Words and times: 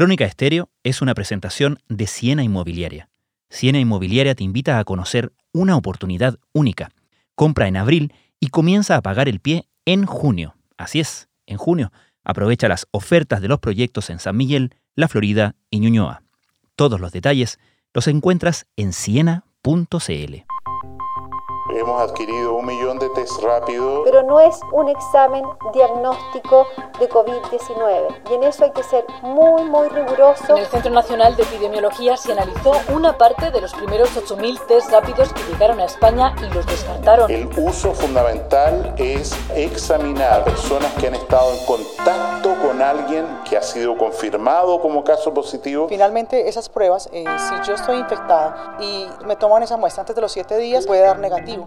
Crónica 0.00 0.24
Estéreo 0.24 0.70
es 0.82 1.02
una 1.02 1.12
presentación 1.12 1.78
de 1.90 2.06
Siena 2.06 2.42
Inmobiliaria. 2.42 3.10
Siena 3.50 3.80
Inmobiliaria 3.80 4.34
te 4.34 4.42
invita 4.42 4.78
a 4.78 4.84
conocer 4.84 5.30
una 5.52 5.76
oportunidad 5.76 6.38
única. 6.54 6.88
Compra 7.34 7.68
en 7.68 7.76
abril 7.76 8.14
y 8.40 8.46
comienza 8.46 8.96
a 8.96 9.02
pagar 9.02 9.28
el 9.28 9.40
pie 9.40 9.68
en 9.84 10.06
junio. 10.06 10.54
Así 10.78 11.00
es, 11.00 11.28
en 11.44 11.58
junio. 11.58 11.92
Aprovecha 12.24 12.66
las 12.66 12.86
ofertas 12.92 13.42
de 13.42 13.48
los 13.48 13.58
proyectos 13.58 14.08
en 14.08 14.20
San 14.20 14.38
Miguel, 14.38 14.74
La 14.94 15.06
Florida 15.06 15.54
y 15.68 15.80
Ñuñoa. 15.80 16.22
Todos 16.76 16.98
los 16.98 17.12
detalles 17.12 17.58
los 17.92 18.06
encuentras 18.08 18.66
en 18.76 18.94
siena.cl. 18.94 20.49
Hemos 21.90 22.08
adquirido 22.08 22.54
un 22.54 22.66
millón 22.66 23.00
de 23.00 23.08
test 23.08 23.42
rápidos. 23.42 24.02
Pero 24.04 24.22
no 24.22 24.38
es 24.38 24.60
un 24.70 24.88
examen 24.88 25.44
diagnóstico 25.72 26.68
de 27.00 27.08
COVID-19 27.08 28.30
y 28.30 28.34
en 28.34 28.44
eso 28.44 28.62
hay 28.62 28.70
que 28.70 28.84
ser 28.84 29.04
muy, 29.22 29.64
muy 29.64 29.88
riguroso. 29.88 30.52
En 30.54 30.58
el 30.58 30.66
Centro 30.66 30.92
Nacional 30.92 31.34
de 31.34 31.42
Epidemiología 31.42 32.16
se 32.16 32.30
analizó 32.30 32.74
una 32.94 33.18
parte 33.18 33.50
de 33.50 33.60
los 33.60 33.74
primeros 33.74 34.10
8.000 34.16 34.66
test 34.68 34.92
rápidos 34.92 35.32
que 35.32 35.42
llegaron 35.50 35.80
a 35.80 35.86
España 35.86 36.32
y 36.38 36.54
los 36.54 36.64
descartaron. 36.64 37.28
El 37.28 37.48
uso 37.56 37.92
fundamental 37.92 38.94
es 38.96 39.34
examinar 39.56 40.42
a 40.42 40.44
personas 40.44 40.92
que 40.94 41.08
han 41.08 41.16
estado 41.16 41.52
en 41.54 41.66
contacto 41.66 42.54
con 42.62 42.82
alguien 42.82 43.26
que 43.48 43.56
ha 43.56 43.62
sido 43.62 43.98
confirmado 43.98 44.80
como 44.80 45.02
caso 45.02 45.34
positivo. 45.34 45.88
Finalmente, 45.88 46.48
esas 46.48 46.68
pruebas, 46.68 47.08
eh, 47.12 47.24
si 47.48 47.68
yo 47.68 47.74
estoy 47.74 47.96
infectada 47.96 48.76
y 48.78 49.08
me 49.26 49.34
toman 49.34 49.64
esa 49.64 49.76
muestra 49.76 50.02
antes 50.02 50.14
de 50.14 50.22
los 50.22 50.30
7 50.30 50.56
días, 50.58 50.86
puede 50.86 51.00
dar 51.00 51.18
negativo. 51.18 51.66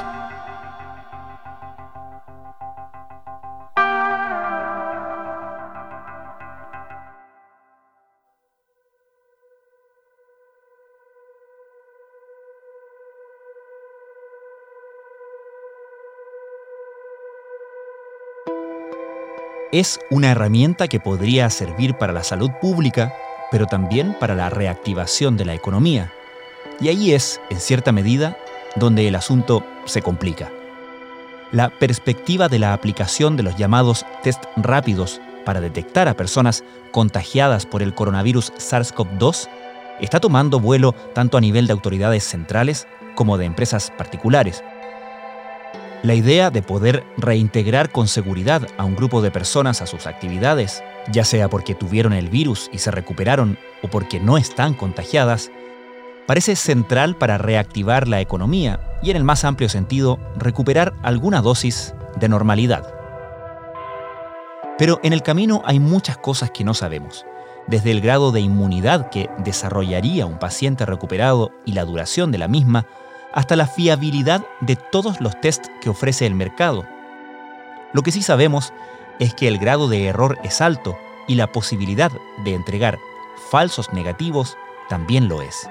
Es 19.71 19.99
una 20.09 20.31
herramienta 20.31 20.87
que 20.87 20.99
podría 20.99 21.49
servir 21.49 21.95
para 21.95 22.13
la 22.13 22.23
salud 22.23 22.51
pública, 22.61 23.13
pero 23.51 23.67
también 23.67 24.15
para 24.19 24.35
la 24.35 24.49
reactivación 24.49 25.37
de 25.37 25.45
la 25.45 25.53
economía. 25.53 26.11
Y 26.79 26.89
ahí 26.89 27.13
es, 27.13 27.39
en 27.49 27.59
cierta 27.59 27.91
medida, 27.91 28.37
donde 28.75 29.07
el 29.07 29.15
asunto 29.15 29.65
se 29.85 30.01
complica. 30.01 30.49
La 31.51 31.69
perspectiva 31.69 32.47
de 32.47 32.59
la 32.59 32.73
aplicación 32.73 33.35
de 33.35 33.43
los 33.43 33.57
llamados 33.57 34.05
test 34.23 34.43
rápidos 34.55 35.19
para 35.45 35.59
detectar 35.59 36.07
a 36.07 36.15
personas 36.15 36.63
contagiadas 36.91 37.65
por 37.65 37.81
el 37.81 37.93
coronavirus 37.93 38.53
SARS-CoV-2 38.53 39.49
está 39.99 40.19
tomando 40.19 40.59
vuelo 40.59 40.93
tanto 41.13 41.37
a 41.37 41.41
nivel 41.41 41.67
de 41.67 41.73
autoridades 41.73 42.23
centrales 42.23 42.87
como 43.15 43.37
de 43.37 43.45
empresas 43.45 43.91
particulares. 43.97 44.63
La 46.03 46.15
idea 46.15 46.49
de 46.49 46.63
poder 46.63 47.03
reintegrar 47.17 47.91
con 47.91 48.07
seguridad 48.07 48.67
a 48.79 48.85
un 48.85 48.95
grupo 48.95 49.21
de 49.21 49.29
personas 49.29 49.83
a 49.83 49.85
sus 49.85 50.07
actividades, 50.07 50.83
ya 51.11 51.23
sea 51.23 51.47
porque 51.47 51.75
tuvieron 51.75 52.13
el 52.13 52.27
virus 52.27 52.71
y 52.73 52.79
se 52.79 52.89
recuperaron 52.89 53.59
o 53.83 53.87
porque 53.87 54.19
no 54.19 54.39
están 54.39 54.73
contagiadas, 54.73 55.51
parece 56.25 56.55
central 56.55 57.15
para 57.15 57.37
reactivar 57.37 58.07
la 58.07 58.19
economía 58.19 58.79
y 59.03 59.11
en 59.11 59.17
el 59.17 59.23
más 59.23 59.45
amplio 59.45 59.69
sentido 59.69 60.17
recuperar 60.37 60.95
alguna 61.03 61.39
dosis 61.41 61.93
de 62.15 62.29
normalidad. 62.29 62.91
Pero 64.79 64.99
en 65.03 65.13
el 65.13 65.21
camino 65.21 65.61
hay 65.65 65.79
muchas 65.79 66.17
cosas 66.17 66.49
que 66.49 66.63
no 66.63 66.73
sabemos, 66.73 67.27
desde 67.67 67.91
el 67.91 68.01
grado 68.01 68.31
de 68.31 68.41
inmunidad 68.41 69.11
que 69.11 69.29
desarrollaría 69.37 70.25
un 70.25 70.39
paciente 70.39 70.83
recuperado 70.87 71.51
y 71.63 71.73
la 71.73 71.85
duración 71.85 72.31
de 72.31 72.39
la 72.39 72.47
misma, 72.47 72.87
hasta 73.33 73.55
la 73.55 73.67
fiabilidad 73.67 74.45
de 74.59 74.75
todos 74.75 75.21
los 75.21 75.39
tests 75.41 75.71
que 75.81 75.89
ofrece 75.89 76.25
el 76.25 76.35
mercado. 76.35 76.85
Lo 77.93 78.01
que 78.01 78.11
sí 78.11 78.21
sabemos 78.21 78.73
es 79.19 79.33
que 79.33 79.47
el 79.47 79.57
grado 79.57 79.87
de 79.87 80.05
error 80.05 80.37
es 80.43 80.61
alto 80.61 80.97
y 81.27 81.35
la 81.35 81.51
posibilidad 81.51 82.11
de 82.43 82.53
entregar 82.55 82.99
falsos 83.49 83.93
negativos 83.93 84.57
también 84.89 85.27
lo 85.27 85.41
es. 85.41 85.69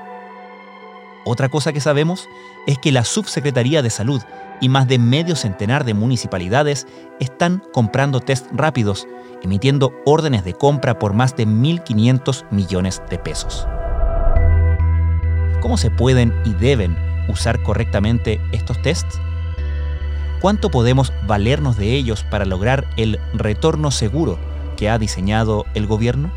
Otra 1.25 1.49
cosa 1.49 1.73
que 1.73 1.81
sabemos 1.81 2.29
es 2.67 2.79
que 2.79 2.93
la 2.93 3.05
Subsecretaría 3.05 3.83
de 3.83 3.91
Salud 3.91 4.23
y 4.61 4.69
más 4.69 4.89
de 4.89 4.99
medio 4.99 5.37
centenar 5.37 5.85
de 5.85 5.95
municipalidades 5.95 6.87
están 7.19 7.63
comprando 7.73 8.21
test 8.21 8.47
rápidos, 8.53 9.07
emitiendo 9.43 9.93
órdenes 10.07 10.45
de 10.45 10.55
compra 10.55 10.99
por 10.99 11.13
más 11.13 11.37
de 11.37 11.47
1.500 11.47 12.47
millones 12.51 13.03
de 13.11 13.19
pesos. 13.19 13.67
¿Cómo 15.61 15.77
se 15.77 15.91
pueden 15.91 16.35
y 16.45 16.55
deben 16.55 17.10
usar 17.29 17.63
correctamente 17.63 18.41
estos 18.53 18.81
tests? 18.83 19.21
¿Cuánto 20.41 20.71
podemos 20.71 21.13
valernos 21.27 21.77
de 21.77 21.95
ellos 21.95 22.25
para 22.25 22.47
lograr 22.47 22.87
el 22.97 23.21
retorno 23.35 23.91
seguro 23.91 24.39
que 24.77 24.89
ha 24.89 24.99
diseñado 24.99 25.67
el 25.75 25.87
gobierno? 25.87 26.31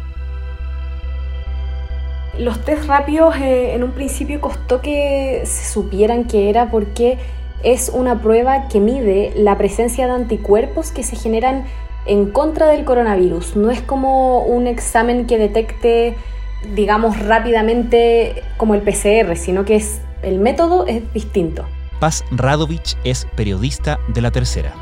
Los 2.37 2.59
test 2.65 2.85
rápidos 2.85 3.35
eh, 3.37 3.75
en 3.75 3.83
un 3.83 3.91
principio 3.91 4.41
costó 4.41 4.81
que 4.81 5.43
se 5.45 5.71
supieran 5.71 6.25
que 6.25 6.49
era 6.49 6.71
porque 6.71 7.19
es 7.63 7.89
una 7.93 8.21
prueba 8.21 8.67
que 8.67 8.79
mide 8.79 9.31
la 9.35 9.57
presencia 9.57 10.07
de 10.07 10.13
anticuerpos 10.13 10.91
que 10.91 11.03
se 11.03 11.15
generan 11.15 11.65
en 12.05 12.31
contra 12.31 12.67
del 12.67 12.83
coronavirus. 12.83 13.55
No 13.55 13.71
es 13.71 13.81
como 13.81 14.43
un 14.43 14.67
examen 14.67 15.27
que 15.27 15.37
detecte, 15.37 16.15
digamos, 16.75 17.19
rápidamente 17.19 18.43
como 18.57 18.75
el 18.75 18.81
PCR, 18.81 19.35
sino 19.35 19.65
que 19.65 19.75
es 19.75 20.01
el 20.21 20.39
método 20.39 20.87
es 20.87 21.11
distinto. 21.13 21.65
Paz 21.99 22.23
Radovich 22.31 22.97
es 23.03 23.27
periodista 23.35 23.99
de 24.07 24.21
La 24.21 24.31
Tercera. 24.31 24.73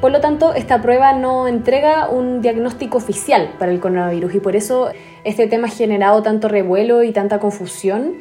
Por 0.00 0.12
lo 0.12 0.20
tanto, 0.20 0.54
esta 0.54 0.82
prueba 0.82 1.12
no 1.14 1.48
entrega 1.48 2.08
un 2.08 2.42
diagnóstico 2.42 2.98
oficial 2.98 3.54
para 3.58 3.72
el 3.72 3.80
coronavirus 3.80 4.34
y 4.34 4.40
por 4.40 4.54
eso 4.54 4.90
este 5.24 5.46
tema 5.46 5.68
ha 5.68 5.70
generado 5.70 6.22
tanto 6.22 6.48
revuelo 6.48 7.02
y 7.02 7.12
tanta 7.12 7.38
confusión, 7.38 8.14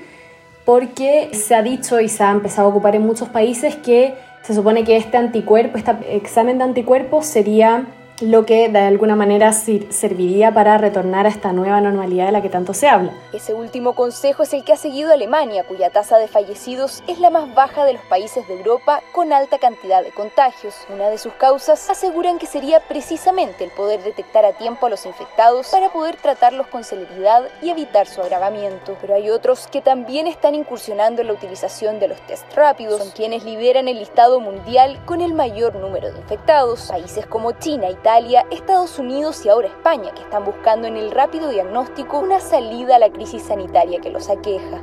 porque 0.63 1.29
se 1.33 1.53
ha 1.53 1.61
dicho 1.61 1.99
y 1.99 2.09
se 2.09 2.23
ha 2.23 2.31
empezado 2.31 2.67
a 2.67 2.71
ocupar 2.71 2.95
en 2.95 3.03
muchos 3.03 3.29
países 3.29 3.75
que 3.75 4.15
se 4.41 4.55
supone 4.55 4.83
que 4.83 4.95
este 4.95 5.17
anticuerpo, 5.17 5.77
este 5.77 6.15
examen 6.15 6.57
de 6.57 6.63
anticuerpos 6.63 7.25
sería 7.25 7.85
lo 8.21 8.45
que 8.45 8.69
de 8.69 8.79
alguna 8.79 9.15
manera 9.15 9.51
serviría 9.51 10.53
para 10.53 10.77
retornar 10.77 11.25
a 11.25 11.29
esta 11.29 11.51
nueva 11.51 11.81
normalidad 11.81 12.27
de 12.27 12.31
la 12.31 12.41
que 12.41 12.49
tanto 12.49 12.73
se 12.73 12.87
habla. 12.87 13.11
Ese 13.33 13.53
último 13.53 13.93
consejo 13.93 14.43
es 14.43 14.53
el 14.53 14.63
que 14.63 14.71
ha 14.71 14.77
seguido 14.77 15.11
Alemania, 15.11 15.65
cuya 15.65 15.89
tasa 15.89 16.17
de 16.17 16.29
fallecidos 16.29 17.03
es 17.07 17.19
la 17.19 17.29
más 17.29 17.53
baja 17.53 17.83
de 17.83 17.93
los 17.93 18.01
países 18.03 18.47
de 18.47 18.57
Europa 18.57 19.01
con 19.11 19.33
alta 19.33 19.57
cantidad 19.57 20.01
de 20.01 20.11
contagios. 20.11 20.75
Una 20.93 21.09
de 21.09 21.17
sus 21.17 21.33
causas 21.33 21.89
aseguran 21.89 22.39
que 22.39 22.45
sería 22.45 22.79
precisamente 22.79 23.65
el 23.65 23.71
poder 23.71 24.01
detectar 24.03 24.45
a 24.45 24.53
tiempo 24.53 24.85
a 24.85 24.89
los 24.89 25.05
infectados 25.05 25.67
para 25.69 25.91
poder 25.91 26.15
tratarlos 26.15 26.67
con 26.67 26.85
celeridad 26.85 27.43
y 27.61 27.69
evitar 27.69 28.07
su 28.07 28.21
agravamiento. 28.21 28.95
Pero 29.01 29.15
hay 29.15 29.29
otros 29.29 29.67
que 29.67 29.81
también 29.81 30.27
están 30.27 30.55
incursionando 30.55 31.21
en 31.21 31.27
la 31.27 31.33
utilización 31.33 31.99
de 31.99 32.07
los 32.07 32.21
test 32.27 32.45
rápidos, 32.53 32.99
son 32.99 33.11
quienes 33.11 33.43
lideran 33.43 33.89
el 33.89 33.99
listado 33.99 34.39
mundial 34.39 34.99
con 35.05 35.19
el 35.19 35.33
mayor 35.33 35.75
número 35.75 36.13
de 36.13 36.19
infectados. 36.19 36.87
Países 36.87 37.25
como 37.25 37.51
China 37.53 37.89
y 37.89 37.95
Italia, 38.05 38.45
Estados 38.51 38.99
Unidos 38.99 39.43
y 39.45 39.49
ahora 39.49 39.67
España, 39.67 40.11
que 40.13 40.21
están 40.21 40.45
buscando 40.45 40.87
en 40.87 40.95
el 40.95 41.09
rápido 41.09 41.49
diagnóstico 41.49 42.19
una 42.19 42.39
salida 42.39 42.97
a 42.97 42.99
la 42.99 43.09
crisis 43.09 43.41
sanitaria 43.41 43.99
que 43.99 44.11
los 44.11 44.29
aqueja. 44.29 44.79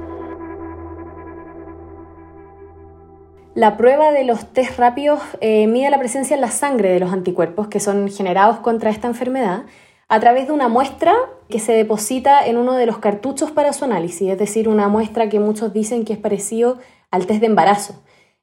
La 3.54 3.76
prueba 3.76 4.10
de 4.10 4.24
los 4.24 4.46
test 4.46 4.76
rápidos 4.76 5.20
eh, 5.40 5.68
mide 5.68 5.88
la 5.90 6.00
presencia 6.00 6.34
en 6.34 6.40
la 6.40 6.50
sangre 6.50 6.90
de 6.90 6.98
los 6.98 7.12
anticuerpos 7.12 7.68
que 7.68 7.78
son 7.78 8.10
generados 8.10 8.58
contra 8.58 8.90
esta 8.90 9.06
enfermedad 9.06 9.66
a 10.08 10.18
través 10.18 10.48
de 10.48 10.52
una 10.52 10.66
muestra 10.66 11.14
que 11.48 11.60
se 11.60 11.74
deposita 11.74 12.44
en 12.44 12.56
uno 12.56 12.72
de 12.72 12.86
los 12.86 12.98
cartuchos 12.98 13.52
para 13.52 13.72
su 13.72 13.84
análisis, 13.84 14.32
es 14.32 14.38
decir, 14.38 14.68
una 14.68 14.88
muestra 14.88 15.28
que 15.28 15.38
muchos 15.38 15.72
dicen 15.72 16.04
que 16.04 16.14
es 16.14 16.18
parecido 16.18 16.78
al 17.12 17.26
test 17.26 17.38
de 17.38 17.46
embarazo. 17.46 18.02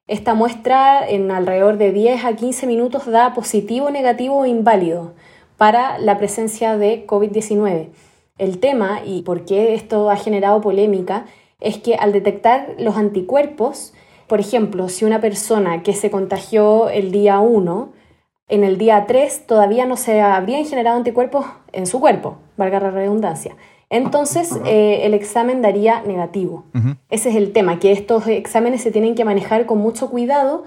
Esta 0.09 0.33
muestra 0.33 1.07
en 1.07 1.29
alrededor 1.29 1.77
de 1.77 1.91
10 1.91 2.25
a 2.25 2.35
15 2.35 2.65
minutos 2.65 3.05
da 3.05 3.35
positivo, 3.35 3.91
negativo 3.91 4.39
o 4.39 4.45
inválido 4.47 5.13
para 5.55 5.99
la 5.99 6.17
presencia 6.17 6.77
de 6.77 7.05
COVID-19. 7.05 7.89
El 8.39 8.59
tema 8.59 9.01
y 9.05 9.21
por 9.21 9.45
qué 9.45 9.75
esto 9.75 10.09
ha 10.09 10.15
generado 10.15 10.61
polémica 10.61 11.27
es 11.59 11.77
que 11.77 11.93
al 11.93 12.11
detectar 12.11 12.73
los 12.79 12.97
anticuerpos, 12.97 13.93
por 14.25 14.39
ejemplo, 14.39 14.89
si 14.89 15.05
una 15.05 15.21
persona 15.21 15.83
que 15.83 15.93
se 15.93 16.09
contagió 16.09 16.89
el 16.89 17.11
día 17.11 17.39
1, 17.39 17.91
en 18.47 18.63
el 18.63 18.79
día 18.79 19.05
3 19.05 19.45
todavía 19.45 19.85
no 19.85 19.95
se 19.95 20.21
habrían 20.21 20.65
generado 20.65 20.97
anticuerpos 20.97 21.45
en 21.71 21.85
su 21.85 21.99
cuerpo, 21.99 22.39
valga 22.57 22.79
la 22.79 22.89
redundancia. 22.89 23.55
Entonces 23.89 24.51
eh, 24.65 25.01
el 25.03 25.13
examen 25.13 25.61
daría 25.61 26.01
negativo. 26.01 26.65
Ese 27.09 27.29
es 27.29 27.35
el 27.35 27.51
tema, 27.51 27.79
que 27.79 27.91
estos 27.91 28.27
exámenes 28.27 28.81
se 28.81 28.91
tienen 28.91 29.15
que 29.15 29.25
manejar 29.25 29.65
con 29.65 29.79
mucho 29.79 30.09
cuidado 30.09 30.63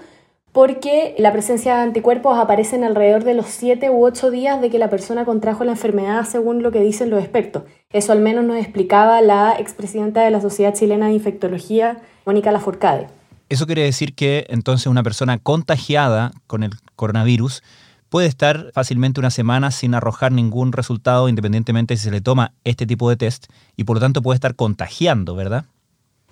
porque 0.51 1.15
la 1.17 1.31
presencia 1.33 1.75
de 1.75 1.81
anticuerpos 1.81 2.37
aparece 2.37 2.75
en 2.75 2.83
alrededor 2.83 3.23
de 3.23 3.33
los 3.33 3.47
7 3.47 3.89
u 3.89 4.05
8 4.05 4.29
días 4.29 4.61
de 4.61 4.69
que 4.69 4.77
la 4.77 4.89
persona 4.89 5.25
contrajo 5.25 5.63
la 5.63 5.71
enfermedad, 5.71 6.25
según 6.25 6.61
lo 6.61 6.71
que 6.71 6.79
dicen 6.79 7.09
los 7.09 7.19
expertos. 7.21 7.63
Eso 7.91 8.11
al 8.11 8.19
menos 8.19 8.45
nos 8.45 8.57
explicaba 8.57 9.21
la 9.21 9.55
expresidenta 9.57 10.21
de 10.21 10.29
la 10.29 10.41
Sociedad 10.41 10.73
Chilena 10.75 11.07
de 11.07 11.13
Infectología, 11.13 12.01
Mónica 12.25 12.51
Laforcade. 12.51 13.07
Eso 13.49 13.65
quiere 13.65 13.83
decir 13.83 14.13
que 14.13 14.45
entonces 14.49 14.87
una 14.87 15.01
persona 15.01 15.39
contagiada 15.39 16.31
con 16.45 16.63
el 16.63 16.71
coronavirus 16.95 17.63
puede 18.13 18.27
estar 18.27 18.71
fácilmente 18.73 19.19
una 19.19 19.31
semana 19.31 19.71
sin 19.71 19.95
arrojar 19.95 20.31
ningún 20.31 20.71
resultado 20.71 21.27
independientemente 21.29 21.97
si 21.97 22.03
se 22.03 22.11
le 22.11 22.21
toma 22.21 22.53
este 22.63 22.85
tipo 22.85 23.09
de 23.09 23.15
test 23.15 23.47
y 23.75 23.85
por 23.85 23.95
lo 23.95 24.01
tanto 24.01 24.21
puede 24.21 24.35
estar 24.35 24.55
contagiando, 24.55 25.33
¿verdad? 25.33 25.65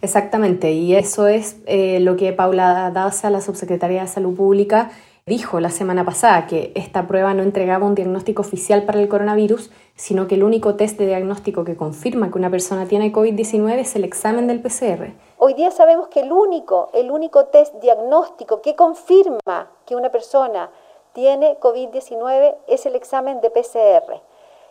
Exactamente, 0.04 0.74
y 0.74 0.94
eso 0.94 1.26
es 1.26 1.58
eh, 1.66 2.00
lo 2.00 2.18
que 2.18 2.34
Paula 2.34 2.92
Daza, 2.92 3.32
la 3.32 3.42
subsecretaria 3.42 4.02
de 4.02 4.08
Salud 4.08 4.36
Pública, 4.36 4.92
dijo 5.26 5.60
la 5.60 5.72
semana 5.72 6.06
pasada, 6.06 6.46
que 6.46 6.72
esta 6.76 7.08
prueba 7.08 7.34
no 7.34 7.42
entregaba 7.42 7.88
un 7.88 7.96
diagnóstico 7.96 8.44
oficial 8.44 8.84
para 8.84 9.02
el 9.02 9.08
coronavirus, 9.08 9.72
sino 9.96 10.28
que 10.28 10.36
el 10.36 10.44
único 10.44 10.76
test 10.76 11.00
de 11.00 11.08
diagnóstico 11.08 11.64
que 11.64 11.76
confirma 11.76 12.30
que 12.30 12.38
una 12.38 12.52
persona 12.52 12.86
tiene 12.86 13.12
COVID-19 13.12 13.80
es 13.80 13.96
el 13.96 14.04
examen 14.04 14.46
del 14.46 14.62
PCR. 14.62 15.14
Hoy 15.38 15.56
día 15.56 15.72
sabemos 15.72 16.10
que 16.10 16.20
el 16.20 16.32
único, 16.32 16.92
el 16.94 17.10
único 17.10 17.46
test 17.46 17.74
diagnóstico 17.82 18.62
que 18.62 18.76
confirma 18.76 19.72
que 19.88 19.96
una 19.96 20.10
persona 20.10 20.70
tiene 21.14 21.58
COVID-19 21.60 22.56
es 22.68 22.86
el 22.86 22.96
examen 22.96 23.42
de 23.42 23.50
PCR. 23.50 24.22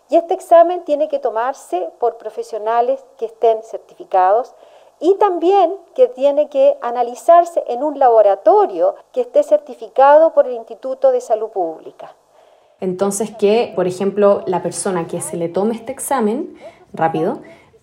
Y 0.08 0.16
este 0.16 0.34
examen 0.34 0.84
tiene 0.84 1.08
que 1.08 1.18
tomarse 1.18 1.88
por 2.00 2.16
profesionales 2.16 3.04
que 3.16 3.26
estén 3.26 3.62
certificados 3.62 4.54
y 5.00 5.16
también 5.18 5.72
que 5.94 6.08
tiene 6.08 6.48
que 6.48 6.76
analizarse 6.82 7.62
en 7.68 7.82
un 7.82 7.98
laboratorio 7.98 8.96
que 9.12 9.22
esté 9.22 9.42
certificado 9.42 10.34
por 10.34 10.46
el 10.46 10.54
Instituto 10.54 11.10
de 11.10 11.20
Salud 11.20 11.48
Pública. 11.48 12.14
Entonces 12.80 13.30
que, 13.30 13.72
por 13.76 13.86
ejemplo, 13.86 14.42
la 14.46 14.62
persona 14.62 15.06
que 15.06 15.20
se 15.20 15.36
le 15.36 15.48
tome 15.48 15.74
este 15.74 15.92
examen 15.92 16.54
rápido 16.92 17.40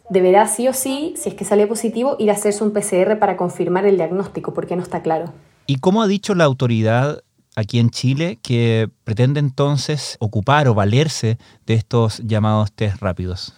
deberá 0.10 0.48
sí 0.48 0.68
o 0.68 0.74
sí, 0.74 1.14
si 1.18 1.30
es 1.30 1.36
que 1.36 1.46
sale 1.46 1.68
positivo, 1.68 2.16
ir 2.20 2.30
a 2.30 2.34
hacerse 2.34 2.64
un 2.64 2.72
PCR 2.72 3.20
para 3.20 3.38
confirmar 3.38 3.86
el 3.86 3.98
diagnóstico, 3.98 4.54
porque 4.54 4.76
no 4.76 4.84
está 4.84 5.02
claro. 5.02 5.34
¿Y 5.66 5.80
cómo 5.80 6.02
ha 6.02 6.08
dicho 6.08 6.34
la 6.34 6.46
autoridad 6.46 7.24
aquí 7.58 7.80
en 7.80 7.90
Chile 7.90 8.38
que 8.42 8.88
pretende 9.04 9.40
entonces 9.40 10.16
ocupar 10.20 10.68
o 10.68 10.76
valerse 10.76 11.38
de 11.66 11.74
estos 11.74 12.20
llamados 12.20 12.72
test 12.72 13.02
rápidos? 13.02 13.54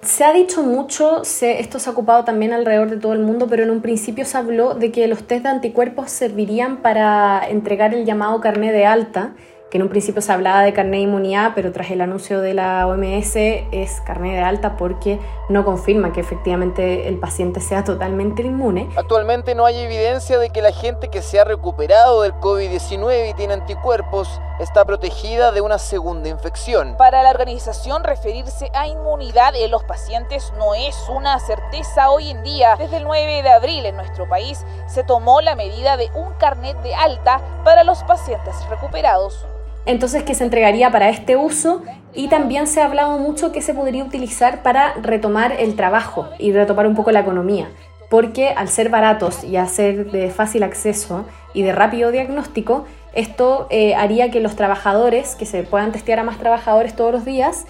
Se 0.00 0.24
ha 0.24 0.32
dicho 0.32 0.62
mucho, 0.62 1.22
esto 1.22 1.78
se 1.78 1.88
ha 1.88 1.92
ocupado 1.92 2.24
también 2.24 2.52
alrededor 2.52 2.90
de 2.90 2.96
todo 2.98 3.12
el 3.12 3.20
mundo, 3.20 3.46
pero 3.48 3.62
en 3.62 3.70
un 3.70 3.80
principio 3.80 4.24
se 4.24 4.36
habló 4.36 4.74
de 4.74 4.92
que 4.92 5.06
los 5.06 5.26
test 5.26 5.44
de 5.44 5.48
anticuerpos 5.48 6.10
servirían 6.10 6.78
para 6.78 7.46
entregar 7.48 7.94
el 7.94 8.04
llamado 8.04 8.40
carné 8.40 8.72
de 8.72 8.84
alta, 8.84 9.34
que 9.74 9.78
en 9.78 9.82
un 9.82 9.88
principio 9.88 10.22
se 10.22 10.30
hablaba 10.30 10.62
de 10.62 10.72
carné 10.72 10.98
de 10.98 11.02
inmunidad, 11.02 11.50
pero 11.56 11.72
tras 11.72 11.90
el 11.90 12.00
anuncio 12.00 12.40
de 12.40 12.54
la 12.54 12.86
OMS 12.86 13.34
es 13.34 14.00
carné 14.02 14.34
de 14.34 14.38
alta 14.38 14.76
porque 14.76 15.18
no 15.48 15.64
confirma 15.64 16.12
que 16.12 16.20
efectivamente 16.20 17.08
el 17.08 17.18
paciente 17.18 17.58
sea 17.58 17.82
totalmente 17.82 18.42
inmune. 18.42 18.88
Actualmente 18.96 19.56
no 19.56 19.66
hay 19.66 19.78
evidencia 19.78 20.38
de 20.38 20.50
que 20.50 20.62
la 20.62 20.70
gente 20.70 21.08
que 21.08 21.22
se 21.22 21.40
ha 21.40 21.44
recuperado 21.44 22.22
del 22.22 22.34
COVID-19 22.34 23.30
y 23.30 23.34
tiene 23.34 23.54
anticuerpos 23.54 24.40
está 24.60 24.84
protegida 24.84 25.50
de 25.50 25.60
una 25.60 25.78
segunda 25.78 26.28
infección. 26.28 26.96
Para 26.96 27.24
la 27.24 27.30
organización, 27.30 28.04
referirse 28.04 28.70
a 28.74 28.86
inmunidad 28.86 29.56
en 29.56 29.72
los 29.72 29.82
pacientes 29.82 30.52
no 30.56 30.76
es 30.76 30.96
una 31.08 31.40
certeza 31.40 32.10
hoy 32.10 32.30
en 32.30 32.44
día. 32.44 32.76
Desde 32.78 32.98
el 32.98 33.02
9 33.02 33.42
de 33.42 33.50
abril 33.50 33.86
en 33.86 33.96
nuestro 33.96 34.28
país 34.28 34.64
se 34.86 35.02
tomó 35.02 35.40
la 35.40 35.56
medida 35.56 35.96
de 35.96 36.12
un 36.14 36.32
carnet 36.34 36.80
de 36.84 36.94
alta 36.94 37.40
para 37.64 37.82
los 37.82 38.04
pacientes 38.04 38.54
recuperados 38.70 39.48
entonces 39.86 40.22
que 40.22 40.34
se 40.34 40.44
entregaría 40.44 40.90
para 40.90 41.08
este 41.08 41.36
uso 41.36 41.82
y 42.14 42.28
también 42.28 42.66
se 42.66 42.80
ha 42.80 42.86
hablado 42.86 43.18
mucho 43.18 43.52
que 43.52 43.60
se 43.60 43.74
podría 43.74 44.04
utilizar 44.04 44.62
para 44.62 44.94
retomar 44.94 45.52
el 45.58 45.76
trabajo 45.76 46.28
y 46.38 46.52
retomar 46.52 46.86
un 46.86 46.94
poco 46.94 47.10
la 47.10 47.20
economía, 47.20 47.68
porque 48.08 48.50
al 48.50 48.68
ser 48.68 48.88
baratos 48.88 49.44
y 49.44 49.56
a 49.56 49.66
ser 49.66 50.10
de 50.10 50.30
fácil 50.30 50.62
acceso 50.62 51.24
y 51.52 51.62
de 51.62 51.72
rápido 51.72 52.10
diagnóstico, 52.10 52.84
esto 53.14 53.66
eh, 53.70 53.94
haría 53.94 54.30
que 54.30 54.40
los 54.40 54.56
trabajadores, 54.56 55.34
que 55.36 55.46
se 55.46 55.62
puedan 55.62 55.92
testear 55.92 56.18
a 56.18 56.24
más 56.24 56.38
trabajadores 56.38 56.96
todos 56.96 57.12
los 57.12 57.24
días, 57.24 57.66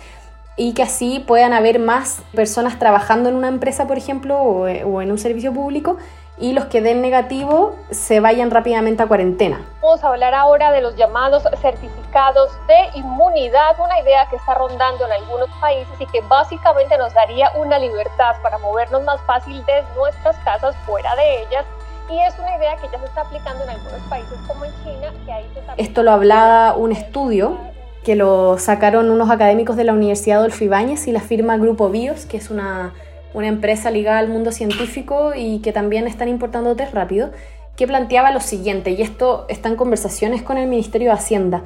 y 0.57 0.73
que 0.73 0.83
así 0.83 1.23
puedan 1.27 1.53
haber 1.53 1.81
más 1.81 2.23
personas 2.33 2.79
trabajando 2.79 3.29
en 3.29 3.35
una 3.35 3.49
empresa, 3.49 3.87
por 3.87 3.99
ejemplo, 3.99 4.39
o, 4.39 4.69
eh, 4.69 4.85
o 4.85 5.03
en 5.03 5.11
un 5.11 5.19
servicio 5.19 5.53
público, 5.53 5.97
y 6.39 6.53
los 6.53 6.67
que 6.67 6.81
den 6.81 7.01
negativo 7.01 7.75
se 7.91 8.21
vayan 8.21 8.51
rápidamente 8.51 9.03
a 9.03 9.07
cuarentena. 9.07 9.61
Vamos 9.83 10.03
a 10.03 10.09
hablar 10.09 10.35
ahora 10.35 10.73
de 10.73 10.81
los 10.81 10.97
llamados 10.97 11.43
certificados 11.61 12.04
de 12.15 12.99
inmunidad, 12.99 13.75
una 13.81 13.99
idea 14.01 14.29
que 14.31 14.37
está 14.37 14.55
rondando 14.55 15.05
en 15.05 15.13
algunos 15.13 15.49
países 15.61 15.93
y 15.99 16.07
que 16.07 16.21
básicamente 16.23 16.97
nos 16.97 17.13
daría 17.13 17.51
una 17.57 17.77
libertad 17.79 18.37
para 18.41 18.57
movernos 18.59 19.03
más 19.03 19.21
fácil 19.23 19.65
de 19.67 19.83
nuestras 19.97 20.37
casas 20.45 20.77
fuera 20.87 21.17
de 21.17 21.43
ellas. 21.43 21.65
Y 22.09 22.21
es 22.21 22.39
una 22.39 22.57
idea 22.57 22.77
que 22.77 22.89
ya 22.93 23.01
se 23.01 23.07
está 23.07 23.23
aplicando 23.23 23.65
en 23.65 23.71
algunos 23.71 24.01
países 24.09 24.39
como 24.47 24.65
en 24.65 24.73
China. 24.85 25.13
Que 25.27 25.33
ahí 25.33 25.51
se 25.55 25.61
está... 25.61 25.75
Esto 25.77 26.03
lo 26.05 26.13
hablaba 26.13 26.75
un 26.75 26.93
estudio 26.93 27.59
que 28.05 28.15
lo 28.15 28.59
sacaron 28.59 29.11
unos 29.11 29.31
académicos 29.31 29.77
de 29.77 29.85
la 29.85 29.93
Universidad 29.93 30.39
Adolfo 30.39 30.63
Ibáñez 30.63 31.09
y 31.09 31.13
la 31.13 31.21
firma 31.21 31.57
Grupo 31.57 31.89
Bios, 31.89 32.27
que 32.27 32.37
es 32.37 32.51
una 32.51 32.93
una 33.35 33.49
empresa 33.49 33.91
ligada 33.91 34.19
al 34.19 34.29
mundo 34.29 34.53
científico 34.53 35.33
y 35.37 35.59
que 35.59 35.73
también 35.73 36.07
están 36.07 36.29
importando 36.29 36.77
test 36.77 36.95
rápido, 36.95 37.31
que 37.77 37.87
planteaba 37.87 38.31
lo 38.31 38.41
siguiente, 38.41 38.93
y 38.93 39.03
esto 39.03 39.47
está 39.49 39.69
en 39.69 39.77
conversaciones 39.77 40.43
con 40.43 40.57
el 40.57 40.69
Ministerio 40.69 41.09
de 41.09 41.15
Hacienda, 41.15 41.63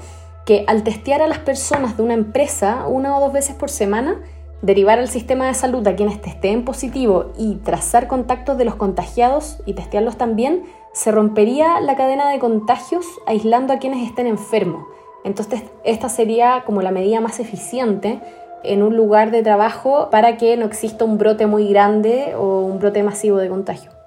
que 0.49 0.65
al 0.67 0.83
testear 0.83 1.21
a 1.21 1.27
las 1.27 1.41
personas 1.41 1.99
de 1.99 2.03
una 2.03 2.15
empresa 2.15 2.87
una 2.89 3.15
o 3.15 3.21
dos 3.21 3.35
veces 3.35 3.55
por 3.55 3.69
semana, 3.69 4.19
derivar 4.63 4.99
al 4.99 5.09
sistema 5.11 5.47
de 5.47 5.53
salud 5.53 5.87
a 5.87 5.95
quienes 5.95 6.23
testeen 6.23 6.65
positivo 6.65 7.33
y 7.37 7.57
trazar 7.57 8.09
contactos 8.09 8.57
de 8.57 8.65
los 8.65 8.75
contagiados 8.77 9.59
y 9.67 9.75
testearlos 9.75 10.17
también, 10.17 10.63
se 10.95 11.13
rompería 11.13 11.79
la 11.83 11.97
cadena 11.97 12.31
de 12.31 12.39
contagios 12.39 13.05
aislando 13.27 13.75
a 13.75 13.79
quienes 13.79 14.09
estén 14.09 14.27
enfermos. 14.27 14.87
Entonces, 15.23 15.65
esta 15.85 16.09
sería 16.09 16.63
como 16.65 16.81
la 16.81 16.93
medida 16.93 17.21
más 17.21 17.41
eficiente 17.41 18.19
en 18.65 18.83
un 18.83 18.97
lugar 18.97 19.31
de 19.31 19.43
trabajo 19.43 20.09
para 20.11 20.39
que 20.39 20.57
no 20.57 20.65
exista 20.65 21.05
un 21.05 21.19
brote 21.19 21.47
muy 21.47 21.69
grande 21.69 22.35
o 22.39 22.61
un 22.61 22.79
brote 22.79 23.03
masivo 23.03 23.37
de 23.37 23.51
contagio. 23.51 23.98